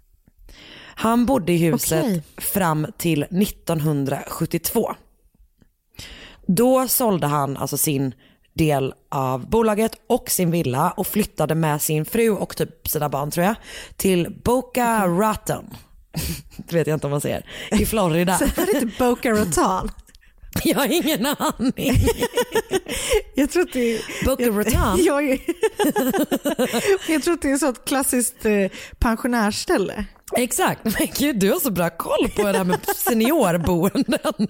[0.96, 2.24] Han bodde i huset Okej.
[2.38, 4.96] fram till 1972.
[6.46, 8.14] Då sålde han alltså sin
[8.54, 13.32] del av bolaget och sin villa och flyttade med sin fru och typ sina barn
[13.32, 13.56] tror jag
[13.98, 15.66] till Boca Raton.
[16.58, 17.46] Det vet jag inte om man säger.
[17.72, 18.38] I Florida.
[18.38, 19.92] Så är det inte Boca Raton?
[20.64, 21.94] Jag har ingen aning.
[23.36, 24.26] Jag tror att det är...
[24.26, 25.04] Boca Raton?
[25.04, 25.40] Jag, jag,
[27.08, 28.68] jag tror att det är så ett klassiskt eh,
[29.00, 30.06] pensionärsställe.
[30.38, 34.48] Exakt, men gud du har så bra koll på det här med seniorboenden.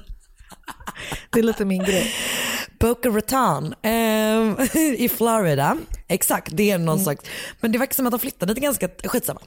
[1.30, 2.14] Det är lite min grej.
[2.80, 4.58] Boca Raton ehm,
[4.98, 5.78] i Florida.
[6.08, 7.26] Exakt, det är någon slags,
[7.60, 9.42] men det verkar som att de flyttade dit ganska, skitsamma.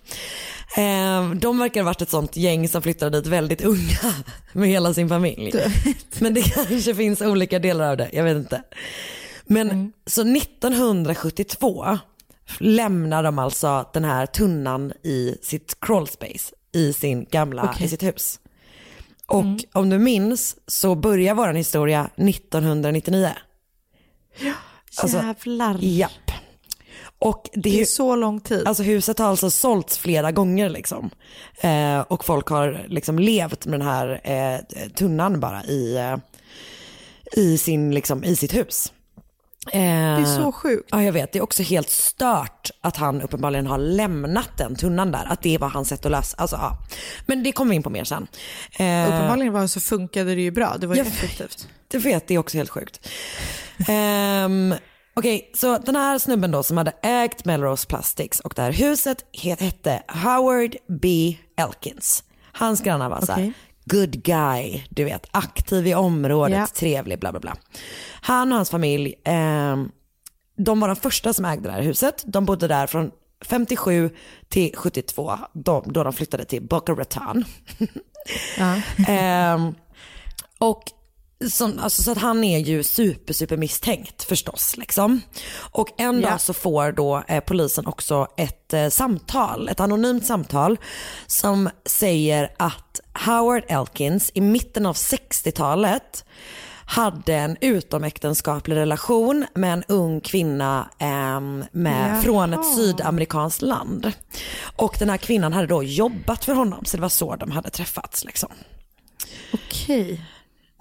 [0.76, 4.14] Ehm, de verkar ha varit ett sånt gäng som flyttade dit väldigt unga
[4.52, 5.52] med hela sin familj.
[6.18, 8.62] Men det kanske finns olika delar av det, jag vet inte.
[9.46, 11.98] Men så 1972
[12.59, 17.86] lämnar de alltså den här tunnan i sitt crawl space i sin gamla, Okej.
[17.86, 18.40] i sitt hus.
[19.27, 23.31] Och om du minns så börjar vår historia 1999.
[24.97, 25.79] Alltså, Jävlar.
[25.81, 26.11] Japp.
[27.18, 28.68] Och det, Det är så lång tid.
[28.68, 31.11] Alltså huset har alltså sålts flera gånger liksom.
[31.61, 36.16] Eh, och folk har liksom levt med den här eh, tunnan bara i, eh,
[37.37, 38.93] i, sin, liksom, i sitt hus.
[39.72, 40.88] Eh, Det är så sjukt.
[40.92, 45.12] Ja jag vet, det är också helt stört att han uppenbarligen har lämnat den tunnan
[45.12, 45.24] där.
[45.28, 46.78] Att det var hans sätt att lösa, alltså ja.
[47.26, 48.26] Men det kommer vi in på mer sen.
[48.78, 50.76] Eh, Uppenbarligen var så funkade det ju bra.
[50.78, 51.68] Det var ju effektivt.
[51.88, 53.08] Du vet, det är också helt sjukt.
[53.88, 54.74] um,
[55.16, 59.24] Okej, så den här snubben då som hade ägt Melrose Plastics och det här huset
[59.32, 61.36] het, hette Howard B.
[61.56, 62.24] Elkins.
[62.52, 63.52] Hans grannar var så här.
[63.85, 66.66] Good guy, du vet, aktiv i området, Ja.
[66.74, 67.57] trevlig, bla bla bla.
[68.20, 69.91] Han och hans familj, ehm,
[70.57, 72.22] de var de första som ägde det här huset.
[72.26, 73.11] De bodde där från
[73.45, 74.11] 57
[74.49, 77.45] till 72, då, då de flyttade till Boca Raton.
[79.09, 79.74] Ehm,
[80.59, 80.82] och
[81.51, 84.76] som, alltså, så att han är ju super, super misstänkt förstås.
[84.76, 85.20] Liksom.
[85.57, 86.30] Och en Ja.
[86.30, 90.78] dag så får då eh, polisen också ett eh, samtal, ett anonymt samtal
[91.26, 96.24] som säger att Howard Elkins i mitten av 60-talet
[96.87, 102.22] hade en utomäktenskaplig relation med en ung kvinna ehm, med, Jaha.
[102.22, 104.12] från ett sydamerikanskt land.
[104.76, 107.70] Och den här kvinnan hade då jobbat för honom så det var så de hade
[107.70, 108.24] träffats.
[108.24, 108.49] Liksom.
[109.53, 110.20] Okej.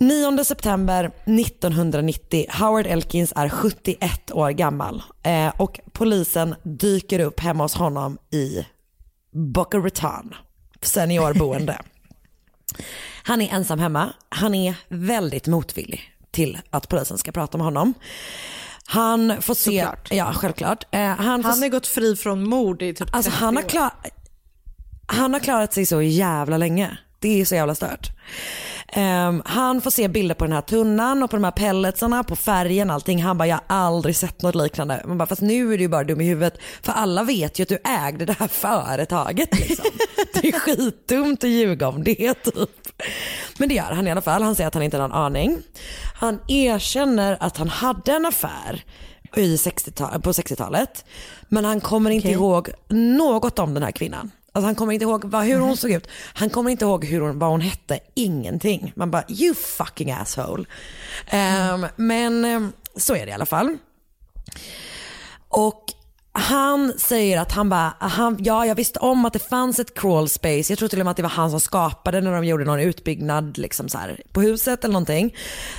[0.03, 7.63] 9 september 1990, Howard Elkins är 71 år gammal eh, och polisen dyker upp hemma
[7.63, 8.65] hos honom i
[9.31, 10.33] Boca Raton,
[10.81, 11.81] seniorboende.
[13.23, 16.01] Han är ensam hemma, han är väldigt motvillig
[16.31, 17.93] till att polisen ska prata med honom.
[18.85, 20.11] Han får se, Såklart.
[20.11, 20.85] ja självklart.
[20.91, 23.63] Eh, han får Han har gått fri från mord i typ Alltså 30 han har,
[23.63, 23.69] år.
[23.69, 23.91] klar,
[25.07, 26.97] han har klarat sig så jävla länge.
[27.23, 28.11] Det är så jävla stört.
[28.87, 32.35] Ehm, han får se bilder på den här tunnan och på de här pelletsarna, på
[32.35, 33.23] färgen, allting.
[33.23, 35.03] Han bara, jag har aldrig sett något liknande.
[35.05, 36.57] Man bara, fast nu är du ju bara dum i huvudet.
[36.81, 39.85] För alla vet ju att du ägde det här företaget liksom.
[40.33, 43.03] Det är skitdumt att ljuga om det typ.
[43.57, 44.41] Men det gör han i alla fall.
[44.43, 45.57] Han säger att han inte har någon aning.
[46.15, 48.83] Han erkänner att han hade en affär
[49.35, 51.05] i 60 på 60-talet.
[51.49, 52.33] Men han kommer inte Okej.
[52.33, 54.31] ihåg något om den här kvinnan.
[54.55, 56.07] Alltså han kommer inte ihåg vad, hur hon såg ut.
[56.33, 57.99] Han kommer inte ihåg hur hon, vad hon hette.
[58.13, 58.93] Ingenting.
[58.95, 60.65] Man bara you fucking asshole.
[61.27, 63.77] Ehm, men ehm, så är det i alla fall.
[65.49, 65.83] Och
[66.31, 70.29] han säger att han bara, han, ja jag visste om att det fanns ett crawl
[70.29, 70.71] space.
[70.71, 72.79] Jag tror till och med att det var han som skapade när de gjorde någon
[72.79, 75.35] utbyggnad liksom så här, på huset eller någonting.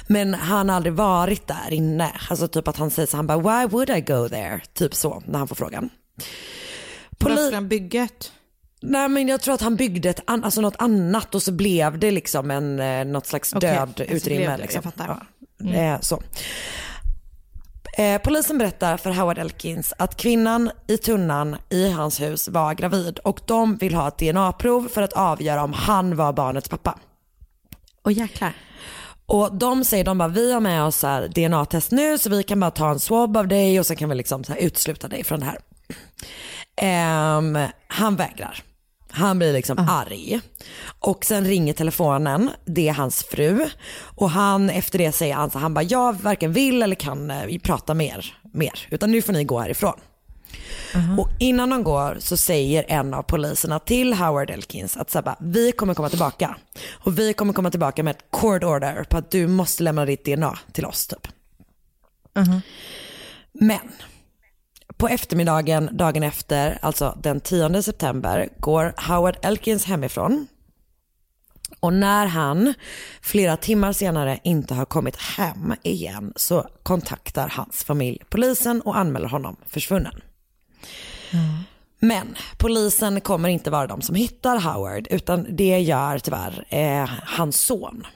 [0.07, 2.12] Men han har aldrig varit där inne.
[2.31, 4.61] Alltså typ att han säger så han bara why would I go there?
[4.75, 5.91] Typ så när han får frågan.
[7.18, 8.33] Poli- han bygget?
[8.87, 11.99] Nej men jag tror att han byggde ett an- alltså något annat och så blev
[11.99, 14.57] det liksom en, eh, något slags död alltså utrymme.
[14.57, 14.93] det, liksom.
[15.59, 15.74] Ja.
[15.74, 16.22] Eh, så.
[17.99, 23.18] Eh, polisen berättar för Howard Elkins att kvinnan i tunnan i hans hus var gravid
[23.18, 26.99] och de vill ha ett DNA-prov för att avgöra om han var barnets pappa.
[28.03, 28.53] Och jäklar.
[29.26, 31.05] Och de säger, de bara, vi har med oss
[31.35, 34.14] DNA-test nu så vi kan bara ta en swab av dig och sen kan vi
[34.14, 35.59] liksom utsluta dig från det här.
[36.76, 37.59] Ehm,
[37.89, 38.62] han vägrar.
[39.15, 40.41] Han blir liksom arg.
[40.99, 43.69] Och sen ringer telefonen, det är hans fru.
[44.01, 47.59] Och han, efter det säger han så han bara, jag varken vill eller kan eh,
[47.59, 50.01] prata mer, mer, utan nu får ni gå härifrån.
[51.19, 55.37] Och innan de går så säger en av poliserna till Howard Elkins att så bara,
[55.41, 56.57] vi kommer komma tillbaka.
[56.91, 60.25] Och vi kommer komma tillbaka med ett court order på att du måste lämna ditt
[60.25, 61.29] DNA till oss typ.
[63.53, 63.93] Men
[65.05, 70.46] på eftermiddagen dagen efter, alltså den 10 september, går Howard Elkins hemifrån.
[71.80, 72.74] Och när han
[73.20, 79.28] flera timmar senare inte har kommit hem igen så kontaktar hans familj polisen och anmäler
[79.28, 80.20] honom försvunnen.
[81.98, 87.61] Men polisen kommer inte vara de som hittar Howard utan det gör tyvärr eh, hans
[87.61, 88.07] son.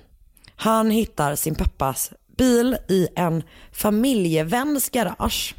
[0.56, 5.54] Han hittar sin pappas bil i en familjeväns garage.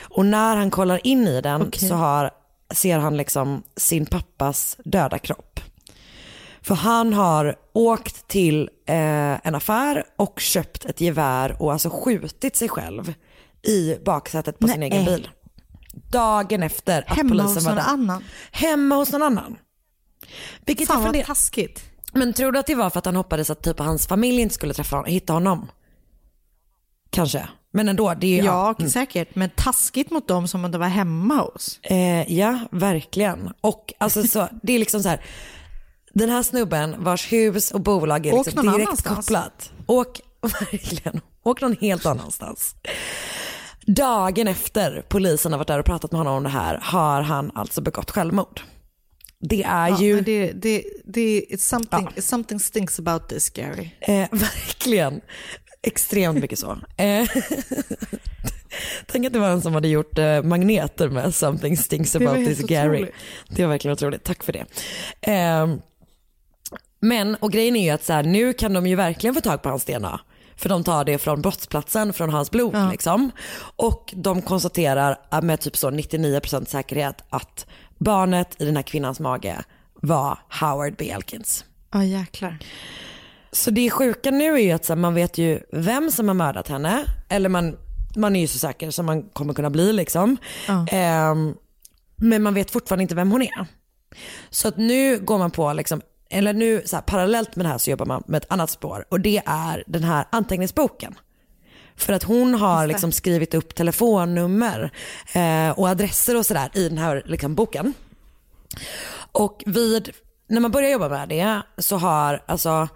[0.00, 1.88] Och när han kollar in i den Okej.
[1.88, 2.30] så har,
[2.74, 5.60] ser han liksom sin pappas döda kropp.
[6.62, 12.56] För han har åkt till eh, en affär och köpt ett gevär och alltså skjutit
[12.56, 13.14] sig själv
[13.62, 14.90] i baksätet på sin Nej.
[14.90, 15.28] egen bil.
[16.10, 17.92] Dagen efter att Hemma polisen hos var någon där.
[17.92, 18.24] annan.
[18.52, 19.58] Hemma hos någon annan.
[20.66, 21.84] Vilket Fan vad taskigt.
[22.12, 24.54] Men tror du att det var för att han hoppades att typ hans familj inte
[24.54, 25.70] skulle träffa honom, hitta honom?
[27.10, 27.48] Kanske.
[27.76, 28.44] Men ändå, det är.
[28.44, 28.90] Ja, mm.
[28.90, 29.34] säkert.
[29.34, 31.80] Men taskigt mot dem som inte var hemma hos.
[31.82, 33.50] Eh, ja, verkligen.
[33.60, 35.20] Och alltså så, det är liksom så här.
[36.14, 39.16] Den här snubben vars hus och bolag är Åk liksom någon direkt annanstans.
[39.26, 39.72] kopplat.
[39.86, 42.74] Åk, verkligen, åk någon helt annanstans.
[43.86, 47.50] Dagen efter polisen har varit där och pratat med honom om det här har han
[47.54, 48.60] alltså begått självmord.
[49.40, 50.20] Det är Ja, ju...
[50.20, 53.90] det, det, det, something, something stinks about this Gary.
[54.00, 55.20] Eh, verkligen.
[55.86, 56.78] Extremt mycket så.
[56.96, 57.28] Eh,
[59.06, 62.58] Tänk att det var en som hade gjort eh, magneter med something stinks about this
[62.60, 62.96] Gary.
[62.96, 63.14] otroligt.
[63.48, 64.64] Det var verkligen otroligt, tack för det.
[65.32, 65.66] Eh,
[67.00, 69.62] men, och grejen är ju att så här, nu kan de ju verkligen få tag
[69.62, 70.20] på hans DNA.
[70.56, 72.90] För de tar det från brottsplatsen, från hans blod Ja.
[72.90, 73.30] liksom.
[73.76, 77.66] Och de konstaterar eh, med typ så 99% säkerhet att
[77.98, 79.64] barnet i den här kvinnans mage
[79.94, 81.10] var Howard B.
[81.10, 81.64] Elkins.
[81.92, 82.58] Ja, jäklar.
[83.52, 86.68] Så det sjuka nu är ju att här, man vet ju vem som har mördat
[86.68, 87.04] henne.
[87.28, 87.76] Eller man,
[88.16, 90.36] man är ju så säker som man kommer kunna bli liksom.
[90.90, 91.54] Ehm,
[92.16, 93.66] men man vet fortfarande inte vem hon är.
[94.50, 97.78] Så att nu går man på, liksom, eller nu så här, parallellt med det här
[97.78, 99.04] så jobbar man med ett annat spår.
[99.08, 101.14] Och det är den här anteckningsboken.
[101.96, 104.90] För att hon har liksom skrivit upp telefonnummer
[105.34, 107.94] eh, och adresser och sådär i den här liksom, boken.
[109.32, 110.10] Och vid,
[110.48, 112.88] när man börjar jobba med det så har, alltså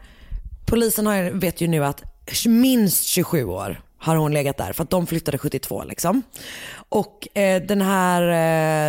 [0.70, 2.02] polisen har, vet ju nu att
[2.46, 6.22] minst 27 år har hon legat där för att de flyttade 72 liksom.
[6.88, 8.22] Och eh, den här,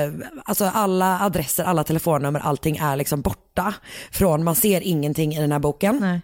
[0.08, 0.14] eh,
[0.46, 3.74] alltså alla adresser, alla telefonnummer, allting är liksom borta
[4.12, 6.22] från, man ser ingenting i den här boken.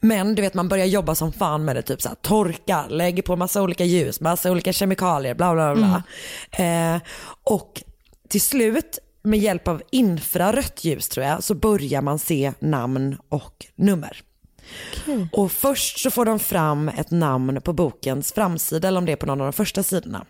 [0.00, 3.22] Men du vet man börjar jobba som fan med det, typ så här, torka, lägger
[3.22, 6.02] på massa olika ljus, massa olika kemikalier, bla bla bla.
[6.64, 7.00] Eh,
[7.44, 7.82] och
[8.28, 13.66] till slut med hjälp av infrarött ljus tror jag så börjar man se namn och
[13.76, 14.22] nummer.
[15.32, 19.16] Och först så får de fram ett namn på bokens framsida eller om det är
[19.16, 20.26] på någon av de första sidorna.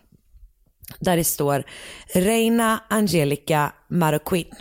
[0.99, 1.63] Där det står
[2.13, 4.55] Reina Angelica Marroquin.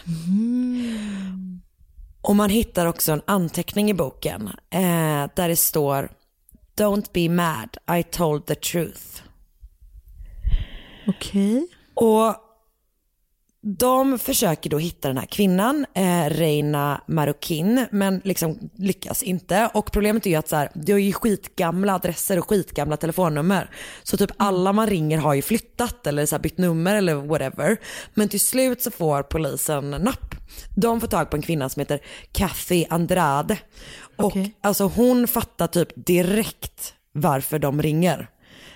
[2.22, 6.08] Och man hittar också en anteckning i boken eh, där det står
[6.76, 9.22] Don't be mad, I told the truth.
[11.06, 11.66] Okej.
[11.94, 12.36] Och
[13.66, 19.70] de försöker då hitta den här kvinnan, eh, Reina Marroquin, men liksom lyckas inte.
[19.74, 23.70] Och problemet är ju att så här, det är ju skitgamla adresser och skitgamla telefonnummer.
[24.02, 27.76] Så typ alla man ringer har ju flyttat eller så bytt nummer eller whatever.
[28.14, 30.34] Men till slut så får polisen napp.
[30.76, 32.00] De får tag på en kvinna som heter
[32.32, 33.58] Kathy Andrade.
[34.16, 38.28] Och alltså hon fattar typ direkt varför de ringer.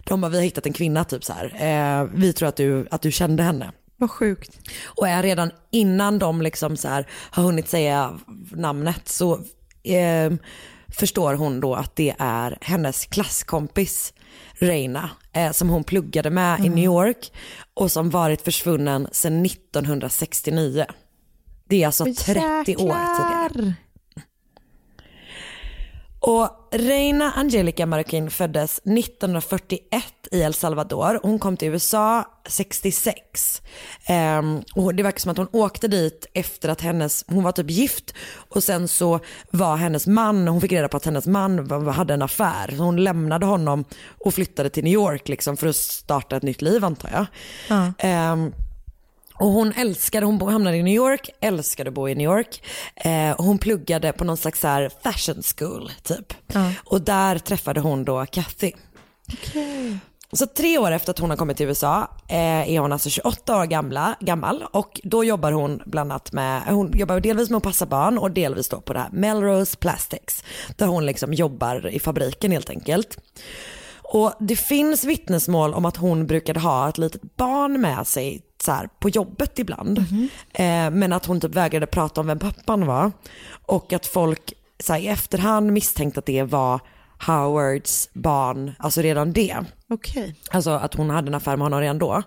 [0.04, 1.44] De bara, vi har hittat en kvinna typ så här.
[1.44, 3.72] Eh, vi tror att du, att du kände henne.
[4.00, 4.58] Vad sjukt.
[4.84, 8.18] Och är redan innan de liksom så här har hunnit säga
[8.50, 9.40] namnet så
[9.82, 10.32] eh,
[10.88, 14.12] förstår hon då att det är hennes klasskompis
[14.52, 16.74] Reina eh, som hon pluggade med i Mm.
[16.74, 17.32] New York
[17.74, 20.86] och som varit försvunnen sedan 1969.
[21.68, 23.74] Det är alltså 30 år tidigare.
[26.20, 31.20] Och Reina Angelica Marroquin föddes 1941 i El Salvador.
[31.22, 33.62] Hon kom till USA 66.
[34.06, 37.70] Ehm, och det verkar som att hon åkte dit efter att hennes, hon var typ
[37.70, 38.14] gift
[38.48, 42.22] och sen så var hennes man, hon fick reda på att hennes man hade en
[42.22, 42.74] affär.
[42.76, 43.84] Så hon lämnade honom
[44.18, 47.26] och flyttade till New York liksom för att starta ett nytt liv antar jag.
[47.68, 47.92] Ja.
[47.98, 48.52] Ehm,
[49.38, 52.62] och hon älskade, hon hamnade i New York, älskade att bo i New York.
[52.96, 56.34] Eh, hon pluggade på någon slags här fashion school typ.
[56.46, 56.72] Ja.
[56.84, 58.72] Och där träffade hon då Kathy.
[60.32, 63.56] Så tre år efter att hon har kommit till USA eh, är hon alltså 28
[63.56, 67.62] år gamla, gammal och då jobbar hon bland annat med, hon jobbar delvis med att
[67.62, 70.44] passa barn och delvis då på det här Melrose Plastics.
[70.76, 73.18] Där hon liksom jobbar i fabriken helt enkelt.
[74.10, 78.72] Och det finns vittnesmål om att hon brukade ha ett litet barn med sig så
[78.72, 79.98] här, på jobbet ibland.
[80.52, 83.12] Eh, men att hon typ vägrade prata om vem pappan var.
[83.66, 86.80] Och att folk så här, i efterhand misstänkte att det var
[87.26, 89.56] Howards barn, alltså redan det.
[89.88, 90.34] Okej.
[90.50, 92.22] Alltså att hon hade en affär med honom redan då.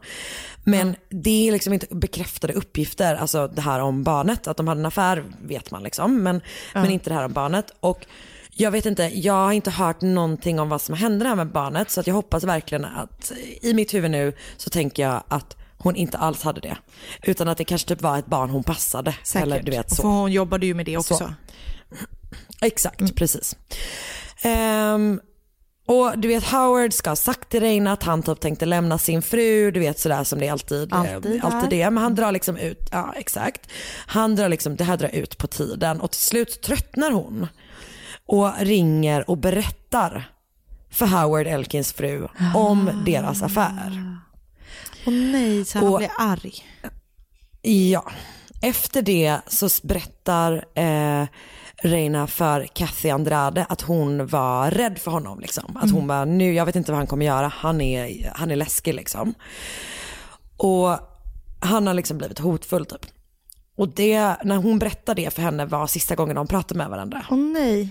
[0.63, 4.47] Men det är liksom inte bekräftade uppgifter, alltså det här om barnet.
[4.47, 6.41] Att de hade en affär vet man liksom, men,
[6.73, 6.82] Ja.
[6.82, 7.71] men inte det här om barnet.
[7.79, 8.05] Och
[8.54, 11.91] jag vet inte, jag har inte hört någonting om vad som hände här med barnet.
[11.91, 13.32] Så att jag hoppas verkligen att
[13.62, 16.78] i mitt huvud nu så tänker jag att hon inte alls hade det.
[17.24, 19.16] Utan att det kanske typ var ett barn hon passade.
[19.24, 19.47] Säkert.
[19.47, 20.02] Eller du vet så.
[20.02, 21.18] För hon jobbade ju med det också.
[21.18, 21.34] Så.
[22.62, 23.56] Exakt, precis.
[24.41, 25.22] Ehm,
[25.86, 29.22] och du vet Howard ska ha sagt till Reina att han typ tänkte lämna sin
[29.22, 31.86] fru, du vet sådär som det är alltid, Alltid eh, alltid där.
[31.86, 31.89] det.
[31.91, 33.70] Men han drar liksom ut, ja exakt.
[34.08, 37.47] Han drar liksom, det här drar ut på tiden och till slut tröttnar hon
[38.32, 40.32] och ringer och berättar
[40.91, 44.17] för Howard Elkins fru om deras affär.
[45.07, 46.53] Åh nej, så han Och- blir arg.
[47.61, 48.11] Ja,
[48.61, 51.25] efter det så berättar eh,
[51.84, 55.39] Reina för Kathy Andrade att hon var rädd för honom.
[55.39, 55.77] Liksom.
[55.77, 58.55] Att hon bara, nu, jag vet inte vad han kommer göra, han är, han är
[58.55, 59.34] läskig liksom.
[60.57, 60.97] Och
[61.59, 63.05] han har liksom blivit hotfull typ.
[63.77, 67.25] Och det, när hon berättar det för henne var sista gången de pratade med varandra.
[67.29, 67.89] Åh nej.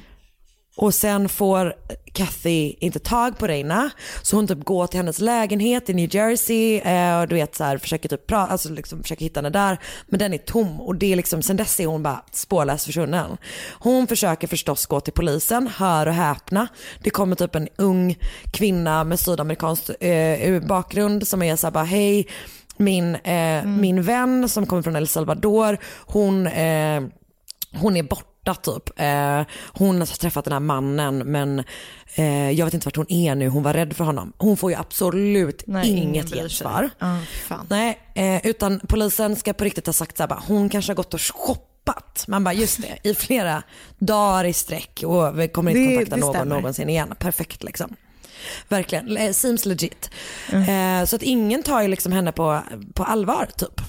[0.81, 1.75] Och sen får
[2.13, 3.91] Kathy inte tag på Reina
[4.23, 7.65] så hon typ går till hennes lägenhet i New Jersey eh, och du vet så
[7.65, 11.13] här, försöker typ alltså liksom försöker hitta henne där men den är tom och det
[11.13, 13.37] är liksom, sen dess är hon bara spårlöst försvunnen.
[13.79, 16.69] Hon försöker förstås gå till polisen, hör och häpna.
[17.03, 18.19] Det kommer typ en ung
[18.51, 22.29] kvinna med sydamerikansk eh, bakgrund som är så här bara hej
[22.77, 27.03] min, eh, min vän som kommer från El Salvador hon eh,
[27.73, 29.01] hon är borta typ.
[29.01, 31.65] Eh, hon har träffat den här mannen men
[32.15, 33.49] eh, jag vet inte vart hon är nu.
[33.49, 34.33] Hon var rädd för honom.
[34.39, 36.91] Hon får ju absolut Nej, inget gensvar.
[37.69, 40.97] Nej, eh, utan polisen ska på riktigt ha sagt så här, bara, hon kanske har
[40.97, 42.25] gått och shoppat.
[42.29, 43.63] Man bara just det, i flera
[43.99, 46.57] dagar i sträck och vi kommer inte Det- kontakta det någon stämmer.
[46.57, 47.15] någonsin igen.
[47.19, 47.95] Perfekt liksom.
[48.69, 50.11] Verkligen, Eh, seems legit.
[50.53, 52.61] Eh, så att ingen tar ju liksom henne på,
[52.95, 53.81] på allvar typ.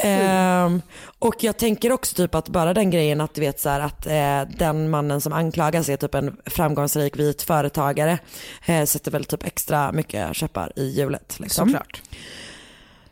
[0.00, 0.82] Ehm,
[1.18, 4.06] och jag tänker också typ att bara den grejen att du vet så här, att
[4.06, 8.18] eh, den mannen som anklagas är typ en framgångsrik vit företagare
[8.66, 11.40] eh, sätter väl typ extra mycket käppar i hjulet.
[11.40, 11.68] Liksom.
[11.68, 12.02] Såklart.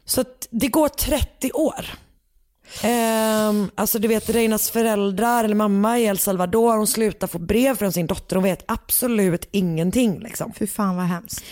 [0.05, 1.87] Så det går 30 år.
[2.83, 7.77] Ehm, alltså du vet Reinas föräldrar eller mamma i El Salvador, hon slutar få brev
[7.77, 10.21] från sin dotter, hon vet absolut ingenting.
[10.21, 10.53] Liksom.
[10.53, 11.45] Fy fan vad hemskt.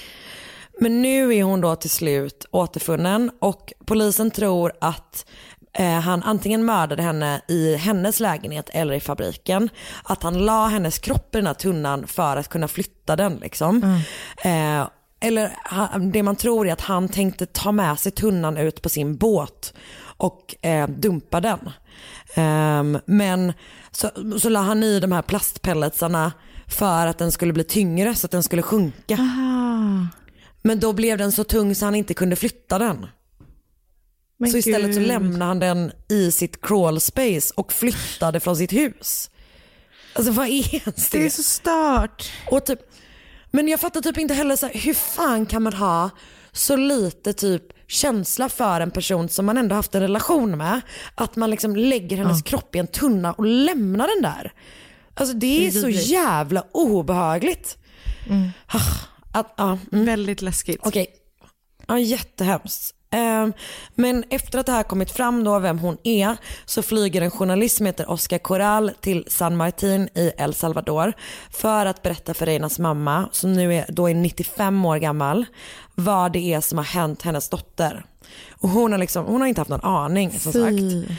[0.81, 5.27] Men nu är hon då till slut återfunnen och polisen tror att
[5.73, 9.69] eh, han antingen mördade henne i hennes lägenhet eller i fabriken.
[10.03, 13.37] Att han la hennes kropp i den här tunnan för att kunna flytta den.
[13.37, 14.01] Liksom.
[14.45, 14.89] Eh,
[15.21, 15.53] eller
[16.13, 19.75] det man tror är att han tänkte ta med sig tunnan ut på sin båt
[20.17, 21.71] och eh, dumpa den.
[22.35, 23.53] Ehm, men
[23.91, 24.11] så,
[24.41, 26.33] så la han i de här plastpelletsarna
[26.67, 29.19] för att den skulle bli tyngre så att den skulle sjunka.
[30.65, 33.07] Men då blev den så tung så han inte kunde flytta den.
[34.39, 35.09] Men så istället så gud.
[35.09, 39.31] lämnade han den i sitt crawl space och flyttade från sitt hus.
[40.15, 41.19] Alltså vad är ens det?
[41.19, 42.33] Det är så stört.
[42.51, 42.79] Och typ,
[43.51, 46.11] men jag fattar typ inte heller så här, hur fan kan man ha
[46.53, 50.81] så lite typ känsla för en person som man ändå haft en relation med.
[51.15, 54.53] Att man liksom lägger hennes kropp i en tunna och lämnar den där.
[55.15, 57.79] Alltså det är, Det är så jävla obehagligt.
[58.67, 58.81] Ah,
[59.35, 60.05] Att, ja, mm.
[60.05, 60.81] Väldigt läskigt.
[60.83, 61.07] Okej,
[61.87, 62.95] ja, jättehemskt.
[63.11, 63.53] Ehm,
[63.95, 67.77] Men efter att det här kommit fram då vem hon är så flyger en journalist
[67.77, 71.13] som heter Oscar Corral till San Martin i El Salvador
[71.51, 75.47] för att berätta för Reinas mamma som nu är, då är 95 år gammal
[75.95, 78.05] vad det är som har hänt hennes dotter.
[78.51, 81.11] Och hon har, liksom, hon har inte haft någon aning som sagt.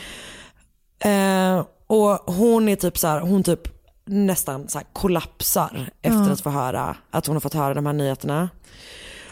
[0.98, 3.75] Eh, och hon är typ så här, hon typ
[4.06, 6.32] nästan så kollapsar efter Ja.
[6.32, 8.48] att få höra att hon har fått höra de här nyheterna.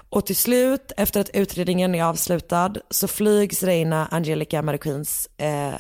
[0.09, 5.75] Och till slut, efter att utredningen är avslutad, så flygs Reina Angelica Marroquins eh,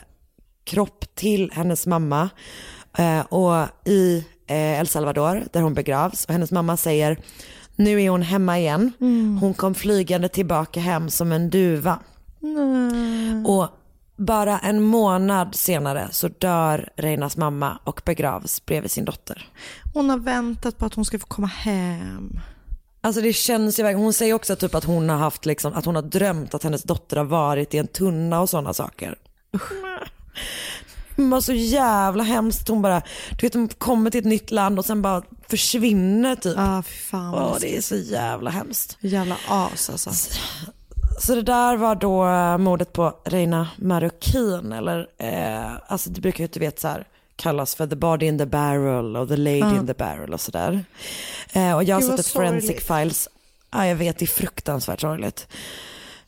[0.64, 2.28] kropp till hennes mamma
[2.98, 6.24] eh, och i eh, El Salvador där hon begravs.
[6.24, 7.18] Och hennes mamma säger,
[7.76, 8.92] nu är hon hemma igen.
[9.40, 11.98] Hon kom flygande tillbaka hem som en duva.
[12.40, 13.44] Nej.
[13.46, 13.68] Och
[14.16, 19.48] bara en månad senare så dör Reinas mamma och begravs bredvid sin dotter.
[19.94, 22.40] Hon har väntat på att hon ska få komma hem.
[23.00, 25.84] Alltså det känns ju verkligen, hon säger också typ att hon har haft liksom, att
[25.84, 29.18] hon har drömt att hennes dotter har varit i en tunna och sådana saker.
[31.16, 32.68] Det var så jävla hemskt.
[32.68, 36.54] Hon bara, du vet hon kommer till ett nytt land och sen bara försvinner typ.
[36.56, 38.96] Ja, fy fan Åh, det är så jävla hemskt.
[39.00, 40.10] Jävla as alltså.
[41.18, 46.44] Så det där var då eh, mordet på Reina Marroquin eller, eh, alltså det brukar
[46.44, 47.06] ju du vet så här
[47.36, 49.76] kallas för the body in the barrel och the lady Ja.
[49.76, 50.84] in the barrel och sådär.
[51.52, 52.86] Eh, och jag har sett ett forensic sorgligt.
[52.86, 53.28] files,
[53.72, 55.48] ja jag vet det är fruktansvärt sorgligt.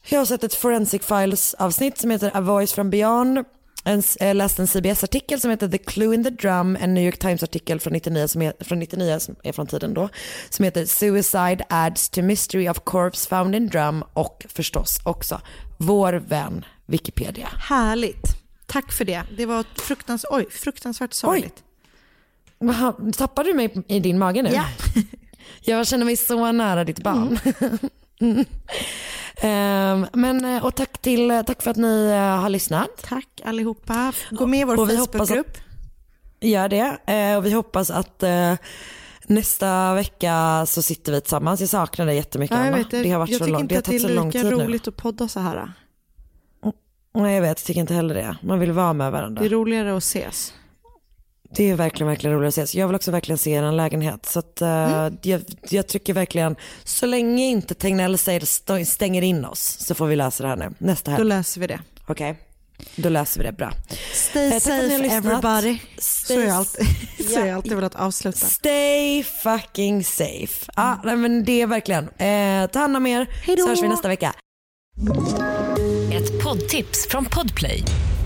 [0.08, 3.44] Jag har sett ett forensic files avsnitt som heter A voice from beyond.
[3.86, 7.18] En, jag läste en CBS-artikel som heter The Clue in the Drum, en New York
[7.18, 10.08] Times-artikel från 99 som är från, 99, som är från tiden då,
[10.50, 15.40] som heter Suicide adds to mystery of corpse found in drum och förstås också
[15.76, 17.48] vår vän Wikipedia.
[17.58, 18.26] Härligt.
[18.66, 19.22] Tack för det.
[19.36, 21.62] Det var fruktansvärt, oj, fruktansvärt sorgligt.
[22.58, 24.50] Jaha, tappade du mig i din mage nu?
[24.50, 24.64] Ja.
[25.60, 27.38] Jag känner mig så nära ditt barn.
[27.60, 27.78] Mm.
[29.40, 32.90] Ehm, men, eh, och tack, till, tack för att ni eh, har lyssnat.
[33.02, 34.12] Tack allihopa.
[34.30, 35.46] Gå med i vår Facebookgrupp.
[35.50, 35.60] att-
[36.40, 36.96] Gör det.
[37.06, 38.54] Eh, och vi hoppas att eh,
[39.26, 41.60] nästa vecka så sitter vi tillsammans.
[41.60, 42.76] Jag saknar dig jättemycket Ja, jag Anna.
[42.76, 44.00] vet, det, det har varit jag så tycker lång, inte det har att det är
[44.00, 44.64] tagit så lång lika tid nu.
[44.64, 45.72] roligt att podda så här.
[47.14, 48.36] Nej jag vet, jag tycker inte heller det.
[48.42, 49.40] Man vill vara med varandra.
[49.42, 50.54] Det är roligare att ses.
[51.56, 52.74] Det är verkligen, verkligen roligt att ses.
[52.74, 54.26] Jag vill också verkligen se er lägenhet.
[54.26, 55.18] Så att, eh, Mm.
[55.22, 60.06] jag, jag tycker verkligen, så länge inte Tegnell säger st- stänger in oss så får
[60.06, 60.72] vi lösa det här nu.
[60.78, 61.22] Nästa helg.
[61.22, 61.80] Då löser vi det.
[62.06, 62.38] Okej,
[62.96, 63.72] då löser vi det bra.
[64.14, 65.78] Stay Eh, safe everybody.
[65.98, 66.86] Stay- Så har jag alltid,
[67.30, 68.46] så jag alltid velat avsluta.
[68.46, 70.72] Stay fucking safe.
[70.74, 72.04] Ah, nej, men det är verkligen.
[72.08, 73.26] Eh, ta hand om er
[73.56, 74.32] så hörs vi nästa vecka.
[76.12, 77.82] Ett poddtips från Podplay.